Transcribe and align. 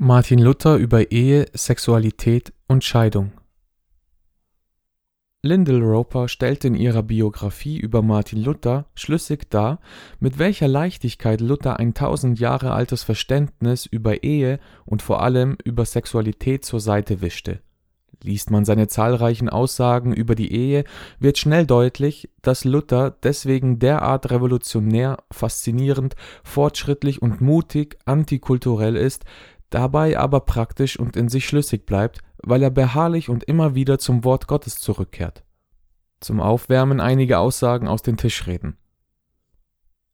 Martin 0.00 0.38
Luther 0.38 0.76
über 0.76 1.10
Ehe, 1.10 1.46
Sexualität 1.54 2.52
und 2.68 2.84
Scheidung. 2.84 3.32
Lyndall 5.42 5.82
Roper 5.82 6.28
stellt 6.28 6.64
in 6.64 6.76
ihrer 6.76 7.02
Biographie 7.02 7.78
über 7.78 8.00
Martin 8.00 8.44
Luther 8.44 8.86
schlüssig 8.94 9.50
dar, 9.50 9.80
mit 10.20 10.38
welcher 10.38 10.68
Leichtigkeit 10.68 11.40
Luther 11.40 11.80
ein 11.80 11.94
tausend 11.94 12.38
Jahre 12.38 12.70
altes 12.70 13.02
Verständnis 13.02 13.86
über 13.86 14.22
Ehe 14.22 14.60
und 14.84 15.02
vor 15.02 15.20
allem 15.20 15.56
über 15.64 15.84
Sexualität 15.84 16.64
zur 16.64 16.78
Seite 16.78 17.20
wischte. 17.20 17.60
Liest 18.22 18.52
man 18.52 18.64
seine 18.64 18.86
zahlreichen 18.86 19.48
Aussagen 19.48 20.12
über 20.12 20.36
die 20.36 20.52
Ehe, 20.52 20.84
wird 21.18 21.38
schnell 21.38 21.66
deutlich, 21.66 22.30
dass 22.42 22.64
Luther 22.64 23.16
deswegen 23.22 23.80
derart 23.80 24.30
revolutionär, 24.30 25.18
faszinierend, 25.32 26.14
fortschrittlich 26.44 27.20
und 27.20 27.40
mutig 27.40 27.96
antikulturell 28.06 28.96
ist, 28.96 29.24
dabei 29.70 30.18
aber 30.18 30.40
praktisch 30.40 30.98
und 30.98 31.16
in 31.16 31.28
sich 31.28 31.46
schlüssig 31.46 31.86
bleibt, 31.86 32.20
weil 32.42 32.62
er 32.62 32.70
beharrlich 32.70 33.28
und 33.28 33.44
immer 33.44 33.74
wieder 33.74 33.98
zum 33.98 34.24
Wort 34.24 34.46
Gottes 34.46 34.76
zurückkehrt. 34.76 35.44
Zum 36.20 36.40
Aufwärmen 36.40 37.00
einige 37.00 37.38
Aussagen 37.38 37.88
aus 37.88 38.02
den 38.02 38.16
Tischreden. 38.16 38.76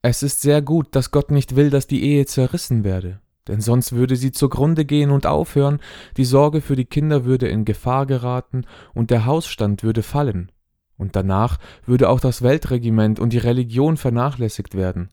Es 0.03 0.23
ist 0.23 0.43
sehr 0.43 0.61
gut, 0.61 0.95
dass 0.95 1.11
Gott 1.11 1.31
nicht 1.31 1.57
will, 1.57 1.71
dass 1.71 1.87
die 1.87 2.03
Ehe 2.03 2.27
zerrissen 2.27 2.85
werde 2.85 3.21
denn 3.49 3.61
sonst 3.61 3.93
würde 3.93 4.17
sie 4.17 4.33
zugrunde 4.33 4.85
gehen 4.85 5.11
und 5.11 5.27
aufhören, 5.27 5.81
die 6.17 6.25
Sorge 6.25 6.61
für 6.61 6.77
die 6.77 6.87
Kinder 6.87 7.25
würde 7.25 7.49
in 7.49 7.65
Gefahr 7.65 8.07
geraten 8.07 8.65
und 8.95 9.11
der 9.11 9.27
Hausstand 9.27 9.83
würde 9.83 10.03
fallen, 10.03 10.51
und 10.97 11.17
danach 11.17 11.59
würde 11.85 12.09
auch 12.09 12.21
das 12.21 12.43
Weltregiment 12.43 13.21
und 13.21 13.33
die 13.33 13.39
Religion 13.39 13.97
vernachlässigt 13.97 14.75
werden. 14.75 15.11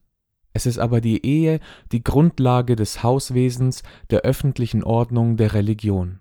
Es 0.54 0.66
ist 0.66 0.80
aber 0.80 1.02
die 1.02 1.26
Ehe 1.26 1.60
die 1.92 2.04
Grundlage 2.04 2.76
des 2.76 3.04
Hauswesens, 3.04 3.84
der 4.10 4.22
öffentlichen 4.22 4.84
Ordnung, 4.84 5.38
der 5.38 5.54
Religion. 5.54 6.20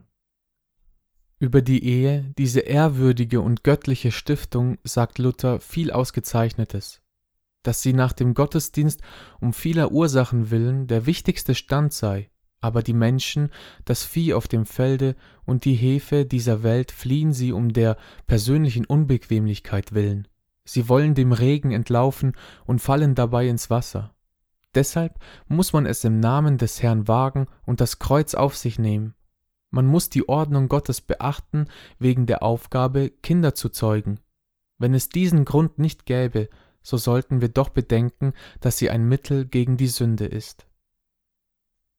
Über 1.39 1.63
die 1.63 1.85
Ehe, 1.85 2.33
diese 2.39 2.61
ehrwürdige 2.61 3.41
und 3.41 3.65
göttliche 3.65 4.13
Stiftung, 4.13 4.79
sagt 4.85 5.19
Luther 5.19 5.59
viel 5.59 5.91
Ausgezeichnetes 5.91 7.01
dass 7.63 7.83
sie 7.83 7.93
nach 7.93 8.13
dem 8.13 8.35
Gottesdienst 8.35 9.03
um 9.41 9.53
vieler 9.53 9.93
Ursachen 9.93 10.51
willen 10.51 10.87
der 10.87 11.07
wichtigste 11.07 11.55
Stand 11.55 11.93
sei, 11.93 12.31
aber 12.61 12.83
die 12.83 12.95
Menschen, 12.95 13.51
das 13.85 14.05
Vieh 14.05 14.35
auf 14.35 14.49
dem 14.49 14.67
Felde 14.67 15.17
und 15.45 15.65
die 15.65 15.75
Hefe 15.75 16.25
dieser 16.27 16.63
Welt 16.63 16.93
fliehen 16.93 17.33
sie 17.33 17.53
um 17.53 17.73
der 17.73 17.97
persönlichen 18.27 18.85
Unbequemlichkeit 18.85 19.93
willen. 19.93 20.29
Sie 20.65 20.89
wollen 20.89 21.15
dem 21.15 21.33
Regen 21.33 21.73
entlaufen 21.73 22.35
und 22.65 22.81
fallen 22.81 23.15
dabei 23.15 23.49
ins 23.49 23.71
Wasser. 23.71 24.15
Deshalb 24.75 25.19
muss 25.49 25.73
man 25.73 25.87
es 25.87 26.05
im 26.05 26.21
Namen 26.21 26.59
des 26.59 26.83
Herrn 26.83 27.09
wagen 27.09 27.47
und 27.67 27.81
das 27.81 27.99
Kreuz 27.99 28.35
auf 28.35 28.57
sich 28.57 28.79
nehmen. 28.79 29.15
Man 29.71 29.87
muss 29.87 30.11
die 30.11 30.29
Ordnung 30.29 30.69
Gottes 30.69 31.01
beachten 31.01 31.67
wegen 31.99 32.27
der 32.27 32.43
Aufgabe, 32.43 33.11
Kinder 33.11 33.55
zu 33.55 33.69
zeugen. 33.69 34.21
Wenn 34.79 34.95
es 34.95 35.09
diesen 35.09 35.45
Grund 35.45 35.79
nicht 35.79 36.07
gäbe, 36.07 36.49
so 36.83 36.97
sollten 36.97 37.41
wir 37.41 37.49
doch 37.49 37.69
bedenken, 37.69 38.33
dass 38.61 38.79
sie 38.79 38.91
ein 38.91 39.07
Mittel 39.07 39.45
gegen 39.45 39.77
die 39.77 39.89
Sünde 39.89 40.27
ist. 40.27 40.67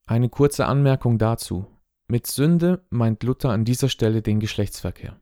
Eine 0.08 0.30
kurze 0.30 0.66
Anmerkung 0.66 1.17
dazu. 1.17 1.67
Mit 2.08 2.27
Sünde 2.27 2.83
meint 2.89 3.23
Luther 3.23 3.52
an 3.52 3.64
dieser 3.64 3.88
Stelle 3.88 4.22
den 4.22 4.39
Geschlechtsverkehr. 4.39 5.17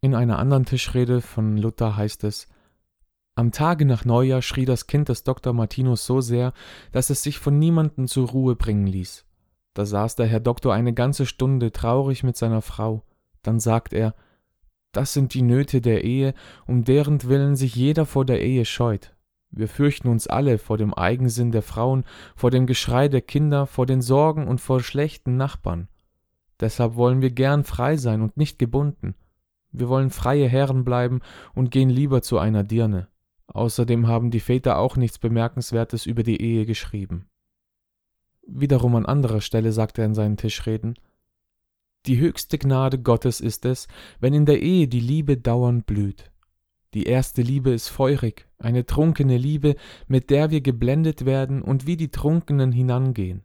In 0.00 0.14
einer 0.14 0.38
anderen 0.38 0.64
Tischrede 0.64 1.20
von 1.20 1.56
Luther 1.56 1.96
heißt 1.96 2.24
es 2.24 2.48
Am 3.36 3.52
Tage 3.52 3.84
nach 3.84 4.04
Neujahr 4.04 4.42
schrie 4.42 4.64
das 4.64 4.86
Kind 4.86 5.08
des 5.08 5.22
Dr. 5.22 5.52
Martinus 5.52 6.04
so 6.04 6.20
sehr, 6.20 6.52
dass 6.90 7.10
es 7.10 7.22
sich 7.22 7.38
von 7.38 7.58
niemanden 7.58 8.08
zur 8.08 8.28
Ruhe 8.28 8.56
bringen 8.56 8.86
ließ. 8.86 9.24
Da 9.74 9.86
saß 9.86 10.16
der 10.16 10.26
Herr 10.26 10.40
Doktor 10.40 10.74
eine 10.74 10.94
ganze 10.94 11.26
Stunde 11.26 11.70
traurig 11.70 12.24
mit 12.24 12.36
seiner 12.36 12.62
Frau. 12.62 13.04
Dann 13.42 13.60
sagt 13.60 13.92
er 13.92 14.14
das 14.96 15.12
sind 15.12 15.34
die 15.34 15.42
Nöte 15.42 15.82
der 15.82 16.04
Ehe, 16.04 16.32
um 16.66 16.82
deren 16.82 17.22
Willen 17.24 17.54
sich 17.54 17.76
jeder 17.76 18.06
vor 18.06 18.24
der 18.24 18.42
Ehe 18.42 18.64
scheut. 18.64 19.14
Wir 19.50 19.68
fürchten 19.68 20.08
uns 20.08 20.26
alle 20.26 20.56
vor 20.56 20.78
dem 20.78 20.94
Eigensinn 20.94 21.52
der 21.52 21.60
Frauen, 21.60 22.04
vor 22.34 22.50
dem 22.50 22.64
Geschrei 22.64 23.08
der 23.08 23.20
Kinder, 23.20 23.66
vor 23.66 23.84
den 23.84 24.00
Sorgen 24.00 24.48
und 24.48 24.58
vor 24.58 24.80
schlechten 24.80 25.36
Nachbarn. 25.36 25.88
Deshalb 26.60 26.94
wollen 26.94 27.20
wir 27.20 27.30
gern 27.30 27.62
frei 27.62 27.98
sein 27.98 28.22
und 28.22 28.38
nicht 28.38 28.58
gebunden. 28.58 29.14
Wir 29.70 29.90
wollen 29.90 30.08
freie 30.08 30.48
Herren 30.48 30.82
bleiben 30.82 31.20
und 31.54 31.70
gehen 31.70 31.90
lieber 31.90 32.22
zu 32.22 32.38
einer 32.38 32.64
Dirne. 32.64 33.08
Außerdem 33.56 34.06
haben 34.06 34.30
die 34.30 34.40
Väter 34.40 34.76
auch 34.76 34.98
nichts 34.98 35.18
Bemerkenswertes 35.18 36.04
über 36.04 36.22
die 36.22 36.42
Ehe 36.42 36.66
geschrieben. 36.66 37.26
Wiederum 38.46 38.94
an 38.96 39.06
anderer 39.06 39.40
Stelle 39.40 39.72
sagt 39.72 39.96
er 39.96 40.04
in 40.04 40.14
seinen 40.14 40.36
Tischreden, 40.36 40.94
die 42.04 42.18
höchste 42.18 42.58
Gnade 42.58 42.98
Gottes 42.98 43.40
ist 43.40 43.64
es, 43.64 43.88
wenn 44.20 44.34
in 44.34 44.44
der 44.44 44.60
Ehe 44.60 44.88
die 44.88 45.00
Liebe 45.00 45.38
dauernd 45.38 45.86
blüht. 45.86 46.30
Die 46.92 47.04
erste 47.04 47.40
Liebe 47.40 47.70
ist 47.70 47.88
feurig, 47.88 48.46
eine 48.58 48.84
trunkene 48.84 49.38
Liebe, 49.38 49.76
mit 50.06 50.28
der 50.28 50.50
wir 50.50 50.60
geblendet 50.60 51.24
werden 51.24 51.62
und 51.62 51.86
wie 51.86 51.96
die 51.96 52.10
Trunkenen 52.10 52.72
hinangehen. 52.72 53.42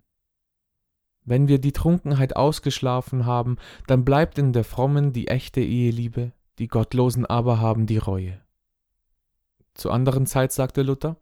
Wenn 1.24 1.48
wir 1.48 1.58
die 1.58 1.72
Trunkenheit 1.72 2.36
ausgeschlafen 2.36 3.26
haben, 3.26 3.56
dann 3.88 4.04
bleibt 4.04 4.38
in 4.38 4.52
der 4.52 4.66
frommen 4.66 5.14
die 5.14 5.30
echte 5.30 5.62
Eheliebe, 5.62 6.34
die 6.60 6.68
Gottlosen 6.68 7.26
aber 7.26 7.62
haben 7.62 7.86
die 7.86 7.98
Reue. 7.98 8.41
Zur 9.74 9.94
anderen 9.94 10.26
Zeit 10.26 10.52
sagte 10.52 10.84
Luther, 10.84 11.18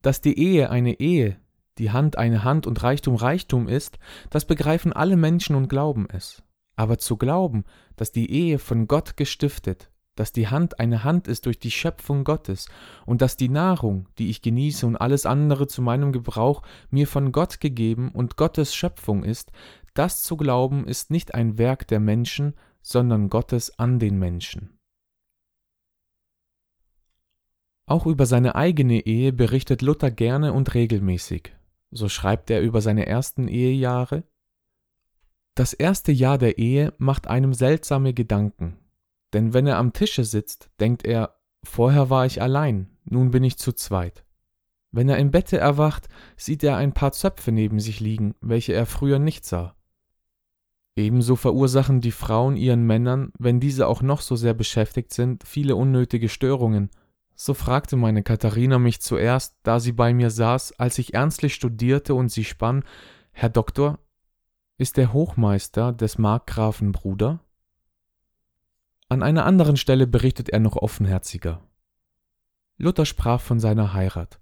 dass 0.00 0.20
die 0.20 0.38
Ehe 0.38 0.70
eine 0.70 1.00
Ehe, 1.00 1.36
die 1.78 1.90
Hand 1.90 2.18
eine 2.18 2.44
Hand 2.44 2.66
und 2.66 2.82
Reichtum 2.82 3.16
Reichtum 3.16 3.68
ist, 3.68 3.98
das 4.30 4.44
begreifen 4.44 4.92
alle 4.92 5.16
Menschen 5.16 5.56
und 5.56 5.68
glauben 5.68 6.06
es. 6.10 6.42
Aber 6.76 6.98
zu 6.98 7.16
glauben, 7.16 7.64
dass 7.96 8.12
die 8.12 8.30
Ehe 8.30 8.58
von 8.58 8.88
Gott 8.88 9.16
gestiftet, 9.16 9.90
dass 10.14 10.32
die 10.32 10.48
Hand 10.48 10.78
eine 10.78 11.04
Hand 11.04 11.28
ist 11.28 11.46
durch 11.46 11.58
die 11.58 11.70
Schöpfung 11.70 12.24
Gottes 12.24 12.66
und 13.06 13.22
dass 13.22 13.36
die 13.36 13.48
Nahrung, 13.48 14.08
die 14.18 14.28
ich 14.28 14.42
genieße 14.42 14.86
und 14.86 14.96
alles 14.96 15.26
andere 15.26 15.66
zu 15.66 15.82
meinem 15.82 16.12
Gebrauch 16.12 16.62
mir 16.90 17.06
von 17.06 17.32
Gott 17.32 17.60
gegeben 17.60 18.10
und 18.10 18.36
Gottes 18.36 18.74
Schöpfung 18.74 19.24
ist, 19.24 19.52
das 19.94 20.22
zu 20.22 20.36
glauben 20.36 20.86
ist 20.86 21.10
nicht 21.10 21.34
ein 21.34 21.58
Werk 21.58 21.86
der 21.88 22.00
Menschen, 22.00 22.54
sondern 22.82 23.28
Gottes 23.28 23.78
an 23.78 23.98
den 23.98 24.18
Menschen. 24.18 24.78
Auch 27.86 28.06
über 28.06 28.26
seine 28.26 28.54
eigene 28.54 29.06
Ehe 29.06 29.32
berichtet 29.32 29.82
Luther 29.82 30.10
gerne 30.10 30.52
und 30.52 30.74
regelmäßig. 30.74 31.54
So 31.90 32.08
schreibt 32.08 32.50
er 32.50 32.62
über 32.62 32.80
seine 32.80 33.06
ersten 33.06 33.48
Ehejahre 33.48 34.24
das 35.54 35.74
erste 35.74 36.12
Jahr 36.12 36.38
der 36.38 36.56
Ehe 36.56 36.94
macht 36.96 37.26
einem 37.26 37.52
seltsame 37.52 38.14
Gedanken. 38.14 38.78
Denn 39.34 39.52
wenn 39.52 39.66
er 39.66 39.76
am 39.76 39.92
Tische 39.92 40.24
sitzt, 40.24 40.70
denkt 40.80 41.04
er, 41.04 41.36
vorher 41.62 42.08
war 42.08 42.24
ich 42.24 42.40
allein, 42.40 42.88
nun 43.04 43.30
bin 43.30 43.44
ich 43.44 43.58
zu 43.58 43.72
zweit. 43.72 44.24
Wenn 44.92 45.10
er 45.10 45.18
im 45.18 45.30
Bette 45.30 45.58
erwacht, 45.58 46.08
sieht 46.36 46.64
er 46.64 46.76
ein 46.76 46.94
paar 46.94 47.12
Zöpfe 47.12 47.52
neben 47.52 47.80
sich 47.80 48.00
liegen, 48.00 48.34
welche 48.40 48.72
er 48.72 48.86
früher 48.86 49.18
nicht 49.18 49.44
sah. 49.44 49.76
Ebenso 50.96 51.36
verursachen 51.36 52.00
die 52.00 52.12
Frauen 52.12 52.56
ihren 52.56 52.86
Männern, 52.86 53.32
wenn 53.38 53.60
diese 53.60 53.88
auch 53.88 54.00
noch 54.00 54.22
so 54.22 54.36
sehr 54.36 54.54
beschäftigt 54.54 55.12
sind, 55.12 55.46
viele 55.46 55.76
unnötige 55.76 56.30
Störungen. 56.30 56.90
So 57.44 57.54
fragte 57.54 57.96
meine 57.96 58.22
Katharina 58.22 58.78
mich 58.78 59.00
zuerst, 59.00 59.56
da 59.64 59.80
sie 59.80 59.90
bei 59.90 60.14
mir 60.14 60.30
saß, 60.30 60.78
als 60.78 60.96
ich 60.98 61.12
ernstlich 61.14 61.56
studierte 61.56 62.14
und 62.14 62.28
sie 62.28 62.44
spann, 62.44 62.84
Herr 63.32 63.48
Doktor, 63.48 63.98
ist 64.78 64.96
der 64.96 65.12
Hochmeister 65.12 65.92
des 65.92 66.18
Markgrafen 66.18 66.92
Bruder? 66.92 67.40
An 69.08 69.24
einer 69.24 69.44
anderen 69.44 69.76
Stelle 69.76 70.06
berichtet 70.06 70.50
er 70.50 70.60
noch 70.60 70.76
offenherziger. 70.76 71.60
Luther 72.76 73.06
sprach 73.06 73.40
von 73.40 73.58
seiner 73.58 73.92
Heirat. 73.92 74.38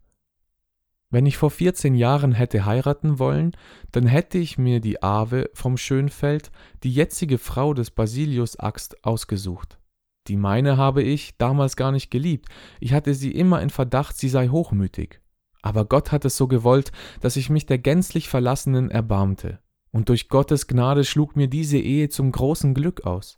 Wenn 1.09 1.25
ich 1.25 1.39
vor 1.39 1.51
vierzehn 1.51 1.95
Jahren 1.95 2.33
hätte 2.33 2.67
heiraten 2.67 3.19
wollen, 3.19 3.53
dann 3.93 4.07
hätte 4.07 4.37
ich 4.37 4.59
mir 4.59 4.81
die 4.81 5.03
Ave 5.03 5.49
vom 5.55 5.79
Schönfeld, 5.79 6.51
die 6.83 6.93
jetzige 6.93 7.39
Frau 7.39 7.73
des 7.73 7.91
Basilius 7.91 8.59
Axt, 8.59 9.07
ausgesucht. 9.07 9.80
Die 10.29 10.37
meine 10.37 10.77
habe 10.77 11.03
ich 11.03 11.37
damals 11.39 11.77
gar 11.77 11.93
nicht 11.93 12.11
geliebt, 12.11 12.47
ich 12.79 12.93
hatte 12.93 13.15
sie 13.15 13.33
immer 13.33 13.63
in 13.63 13.71
Verdacht, 13.71 14.17
sie 14.17 14.29
sei 14.29 14.49
hochmütig. 14.49 15.21
Aber 15.63 15.85
Gott 15.85 16.13
hat 16.13 16.25
es 16.25 16.37
so 16.37 16.47
gewollt, 16.47 16.93
dass 17.21 17.37
ich 17.37 17.51
mich 17.51 17.67
der 17.67 17.79
gänzlich 17.79 18.29
Verlassenen 18.29 18.91
erbarmte 18.91 19.61
und 19.93 20.09
durch 20.09 20.29
Gottes 20.29 20.67
Gnade 20.67 21.05
schlug 21.05 21.37
mir 21.37 21.49
diese 21.49 21.79
Ehe 21.79 22.09
zum 22.09 22.33
großen 22.33 22.75
Glück 22.75 23.05
aus. 23.05 23.37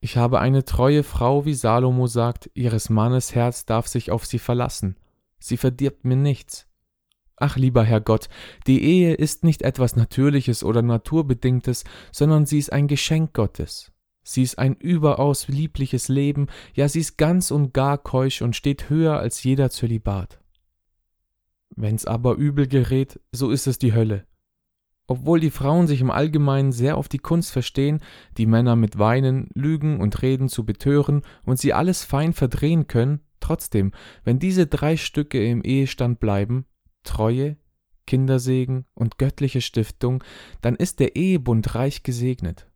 Ich 0.00 0.16
habe 0.16 0.40
eine 0.40 0.64
treue 0.64 1.02
Frau, 1.02 1.44
wie 1.44 1.54
Salomo 1.54 2.06
sagt, 2.06 2.50
ihres 2.54 2.88
Mannes 2.88 3.34
Herz 3.34 3.66
darf 3.66 3.86
sich 3.86 4.10
auf 4.10 4.24
sie 4.24 4.38
verlassen. 4.38 4.96
Sie 5.38 5.56
verdirbt 5.56 6.04
mir 6.04 6.16
nichts. 6.16 6.66
Ach, 7.36 7.56
lieber 7.56 7.84
Herr 7.84 8.00
Gott, 8.00 8.28
die 8.66 8.82
Ehe 8.82 9.14
ist 9.14 9.44
nicht 9.44 9.62
etwas 9.62 9.96
Natürliches 9.96 10.62
oder 10.62 10.82
Naturbedingtes, 10.82 11.84
sondern 12.12 12.44
sie 12.44 12.58
ist 12.58 12.72
ein 12.72 12.86
Geschenk 12.86 13.32
Gottes. 13.32 13.92
Sie 14.22 14.42
ist 14.42 14.58
ein 14.58 14.74
überaus 14.74 15.48
liebliches 15.48 16.08
Leben, 16.08 16.48
ja, 16.74 16.88
sie 16.88 17.00
ist 17.00 17.16
ganz 17.16 17.50
und 17.50 17.72
gar 17.72 17.98
keusch 17.98 18.42
und 18.42 18.54
steht 18.54 18.90
höher 18.90 19.18
als 19.18 19.42
jeder 19.42 19.70
Zölibat. 19.70 20.40
Wenn's 21.74 22.04
aber 22.04 22.34
übel 22.34 22.66
gerät, 22.66 23.20
so 23.32 23.50
ist 23.50 23.66
es 23.66 23.78
die 23.78 23.94
Hölle. 23.94 24.26
Obwohl 25.06 25.40
die 25.40 25.50
Frauen 25.50 25.88
sich 25.88 26.00
im 26.00 26.10
Allgemeinen 26.10 26.70
sehr 26.70 26.96
auf 26.96 27.08
die 27.08 27.18
Kunst 27.18 27.50
verstehen, 27.50 28.00
die 28.36 28.46
Männer 28.46 28.76
mit 28.76 28.98
Weinen, 28.98 29.48
Lügen 29.54 30.00
und 30.00 30.22
Reden 30.22 30.48
zu 30.48 30.64
betören 30.64 31.22
und 31.44 31.58
sie 31.58 31.72
alles 31.72 32.04
fein 32.04 32.32
verdrehen 32.32 32.86
können, 32.86 33.20
trotzdem, 33.40 33.92
wenn 34.22 34.38
diese 34.38 34.68
drei 34.68 34.96
Stücke 34.96 35.44
im 35.44 35.64
Ehestand 35.64 36.20
bleiben, 36.20 36.66
Treue, 37.02 37.56
Kindersegen 38.06 38.84
und 38.94 39.18
göttliche 39.18 39.60
Stiftung, 39.60 40.22
dann 40.60 40.76
ist 40.76 41.00
der 41.00 41.16
Ehebund 41.16 41.74
reich 41.74 42.02
gesegnet. 42.02 42.69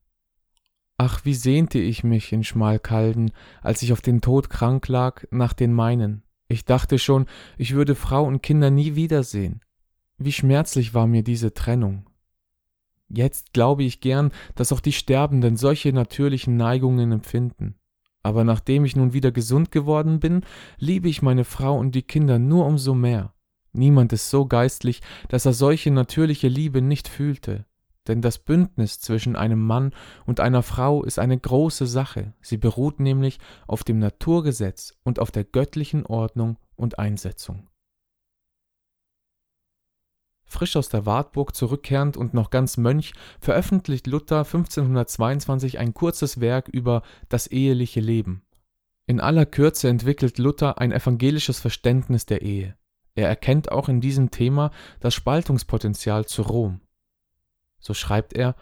Ach, 0.96 1.24
wie 1.24 1.34
sehnte 1.34 1.78
ich 1.78 2.04
mich 2.04 2.32
in 2.32 2.44
Schmalkalden, 2.44 3.32
als 3.62 3.82
ich 3.82 3.92
auf 3.92 4.00
den 4.00 4.20
Tod 4.20 4.48
krank 4.48 4.86
lag, 4.88 5.24
nach 5.30 5.52
den 5.52 5.72
meinen. 5.72 6.22
Ich 6.46 6.64
dachte 6.64 6.98
schon, 6.98 7.26
ich 7.58 7.74
würde 7.74 7.94
Frau 7.94 8.24
und 8.24 8.42
Kinder 8.42 8.70
nie 8.70 8.94
wiedersehen. 8.94 9.60
Wie 10.18 10.32
schmerzlich 10.32 10.94
war 10.94 11.08
mir 11.08 11.24
diese 11.24 11.52
Trennung. 11.52 12.06
Jetzt 13.08 13.52
glaube 13.52 13.82
ich 13.82 14.00
gern, 14.00 14.30
dass 14.54 14.72
auch 14.72 14.80
die 14.80 14.92
Sterbenden 14.92 15.56
solche 15.56 15.92
natürlichen 15.92 16.56
Neigungen 16.56 17.10
empfinden. 17.10 17.74
Aber 18.22 18.44
nachdem 18.44 18.84
ich 18.84 18.96
nun 18.96 19.12
wieder 19.12 19.32
gesund 19.32 19.70
geworden 19.72 20.20
bin, 20.20 20.44
liebe 20.78 21.08
ich 21.08 21.22
meine 21.22 21.44
Frau 21.44 21.76
und 21.76 21.94
die 21.94 22.02
Kinder 22.02 22.38
nur 22.38 22.66
umso 22.66 22.94
mehr. 22.94 23.34
Niemand 23.72 24.12
ist 24.12 24.30
so 24.30 24.46
geistlich, 24.46 25.02
dass 25.28 25.44
er 25.44 25.52
solche 25.52 25.90
natürliche 25.90 26.48
Liebe 26.48 26.80
nicht 26.80 27.08
fühlte. 27.08 27.66
Denn 28.06 28.20
das 28.20 28.38
Bündnis 28.38 29.00
zwischen 29.00 29.34
einem 29.34 29.64
Mann 29.66 29.94
und 30.26 30.40
einer 30.40 30.62
Frau 30.62 31.02
ist 31.04 31.18
eine 31.18 31.38
große 31.38 31.86
Sache, 31.86 32.34
sie 32.42 32.58
beruht 32.58 33.00
nämlich 33.00 33.38
auf 33.66 33.82
dem 33.82 33.98
Naturgesetz 33.98 34.94
und 35.04 35.18
auf 35.18 35.30
der 35.30 35.44
göttlichen 35.44 36.04
Ordnung 36.04 36.58
und 36.76 36.98
Einsetzung. 36.98 37.68
Frisch 40.46 40.76
aus 40.76 40.88
der 40.88 41.06
Wartburg 41.06 41.56
zurückkehrend 41.56 42.16
und 42.16 42.34
noch 42.34 42.50
ganz 42.50 42.76
Mönch, 42.76 43.14
veröffentlicht 43.40 44.06
Luther 44.06 44.38
1522 44.38 45.78
ein 45.78 45.94
kurzes 45.94 46.40
Werk 46.40 46.68
über 46.68 47.02
das 47.28 47.46
eheliche 47.46 48.00
Leben. 48.00 48.42
In 49.06 49.20
aller 49.20 49.46
Kürze 49.46 49.88
entwickelt 49.88 50.38
Luther 50.38 50.78
ein 50.78 50.92
evangelisches 50.92 51.58
Verständnis 51.58 52.26
der 52.26 52.42
Ehe. 52.42 52.76
Er 53.14 53.28
erkennt 53.28 53.70
auch 53.70 53.88
in 53.88 54.00
diesem 54.00 54.30
Thema 54.30 54.70
das 55.00 55.14
Spaltungspotenzial 55.14 56.26
zu 56.26 56.42
Rom. 56.42 56.80
So 57.84 57.92
schreibt 57.92 58.32
er, 58.32 58.56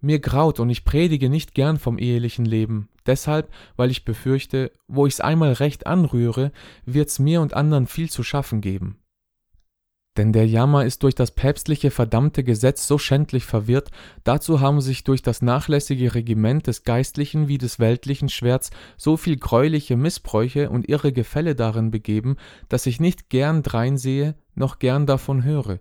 mir 0.00 0.18
graut 0.18 0.58
und 0.58 0.68
ich 0.68 0.84
predige 0.84 1.30
nicht 1.30 1.54
gern 1.54 1.78
vom 1.78 1.96
ehelichen 1.96 2.44
Leben, 2.44 2.88
deshalb, 3.06 3.48
weil 3.76 3.90
ich 3.90 4.04
befürchte, 4.04 4.72
wo 4.88 5.06
ich's 5.06 5.20
einmal 5.20 5.52
recht 5.52 5.86
anrühre, 5.86 6.50
wird's 6.84 7.20
mir 7.20 7.40
und 7.40 7.54
anderen 7.54 7.86
viel 7.86 8.10
zu 8.10 8.24
schaffen 8.24 8.60
geben. 8.60 8.98
Denn 10.16 10.32
der 10.32 10.46
Jammer 10.46 10.84
ist 10.84 11.04
durch 11.04 11.14
das 11.14 11.30
päpstliche 11.30 11.90
verdammte 11.90 12.42
Gesetz 12.42 12.86
so 12.86 12.98
schändlich 12.98 13.44
verwirrt, 13.44 13.90
dazu 14.24 14.60
haben 14.60 14.80
sich 14.80 15.04
durch 15.04 15.22
das 15.22 15.40
nachlässige 15.40 16.14
Regiment 16.14 16.66
des 16.66 16.82
geistlichen 16.82 17.46
wie 17.46 17.58
des 17.58 17.78
weltlichen 17.78 18.28
Schwerts 18.28 18.70
so 18.96 19.16
viel 19.16 19.36
greuliche 19.36 19.96
Missbräuche 19.96 20.68
und 20.68 20.88
irre 20.88 21.12
Gefälle 21.12 21.54
darin 21.54 21.92
begeben, 21.92 22.36
dass 22.68 22.86
ich 22.86 23.00
nicht 23.00 23.28
gern 23.28 23.62
dreinsehe, 23.62 24.34
noch 24.56 24.80
gern 24.80 25.06
davon 25.06 25.44
höre 25.44 25.78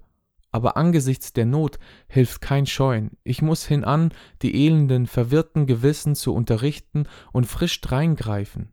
aber 0.54 0.78
angesichts 0.78 1.34
der 1.34 1.46
Not 1.46 1.80
hilft 2.08 2.40
kein 2.40 2.66
Scheuen, 2.66 3.18
ich 3.24 3.42
muss 3.42 3.66
hinan, 3.66 4.14
die 4.42 4.66
elenden, 4.66 5.08
verwirrten 5.08 5.66
Gewissen 5.66 6.16
zu 6.16 6.34
unterrichten 6.34 7.08
und 7.34 7.46
frisch 7.46 7.82
dreingreifen. 7.82 8.70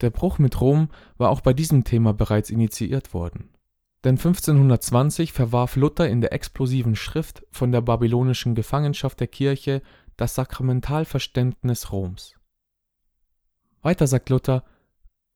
Der 0.00 0.10
Bruch 0.10 0.38
mit 0.38 0.60
Rom 0.60 0.88
war 1.18 1.30
auch 1.30 1.42
bei 1.42 1.52
diesem 1.52 1.84
Thema 1.84 2.14
bereits 2.14 2.50
initiiert 2.50 3.12
worden. 3.12 3.50
Denn 4.04 4.14
1520 4.14 5.32
verwarf 5.32 5.76
Luther 5.76 6.08
in 6.08 6.20
der 6.20 6.32
explosiven 6.32 6.96
Schrift 6.96 7.44
von 7.50 7.70
der 7.70 7.80
babylonischen 7.80 8.54
Gefangenschaft 8.54 9.20
der 9.20 9.26
Kirche 9.26 9.82
das 10.16 10.36
Sakramentalverständnis 10.36 11.92
Roms. 11.92 12.34
Weiter 13.82 14.06
sagt 14.06 14.30
Luther, 14.30 14.64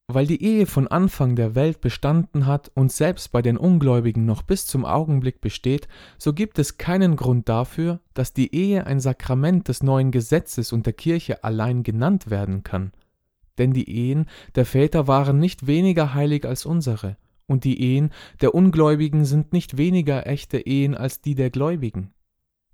weil 0.09 0.27
die 0.27 0.43
Ehe 0.43 0.67
von 0.67 0.89
Anfang 0.89 1.37
der 1.37 1.55
Welt 1.55 1.81
bestanden 1.81 2.47
hat 2.47 2.71
und 2.75 2.93
selbst 2.93 3.33
bei 3.33 3.41
den 3.41 3.57
Ungläubigen 3.57 4.25
noch 4.25 4.43
bis 4.43 4.67
zum 4.67 4.85
Augenblick 4.85 5.41
besteht, 5.41 5.89
so 6.19 6.33
gibt 6.33 6.59
es 6.59 6.77
keinen 6.79 7.17
Grund 7.17 7.49
dafür, 7.49 8.01
dass 8.15 8.33
die 8.33 8.55
Ehe 8.55 8.87
ein 8.87 9.01
Sakrament 9.01 9.69
des 9.69 9.83
neuen 9.83 10.11
Gesetzes 10.11 10.73
und 10.73 10.87
der 10.87 10.93
Kirche 10.93 11.45
allein 11.45 11.83
genannt 11.83 12.31
werden 12.31 12.63
kann. 12.63 12.93
Denn 13.59 13.73
die 13.73 13.89
Ehen 13.91 14.27
der 14.55 14.67
Väter 14.67 15.07
waren 15.07 15.39
nicht 15.39 15.67
weniger 15.67 16.15
heilig 16.15 16.47
als 16.47 16.67
unsere, 16.67 17.17
und 17.47 17.65
die 17.65 17.81
Ehen 17.81 18.11
der 18.41 18.55
Ungläubigen 18.55 19.25
sind 19.25 19.53
nicht 19.53 19.77
weniger 19.77 20.27
echte 20.27 20.59
Ehen 20.59 20.95
als 20.95 21.21
die 21.21 21.35
der 21.35 21.51
Gläubigen. 21.51 22.13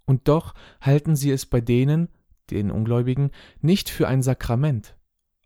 Und 0.07 0.29
doch 0.29 0.55
halten 0.81 1.17
sie 1.17 1.31
es 1.31 1.47
bei 1.47 1.61
denen, 1.61 2.09
den 2.51 2.71
Ungläubigen, 2.71 3.31
nicht 3.61 3.91
für 3.91 4.09
ein 4.09 4.23
Sakrament, 4.23 4.97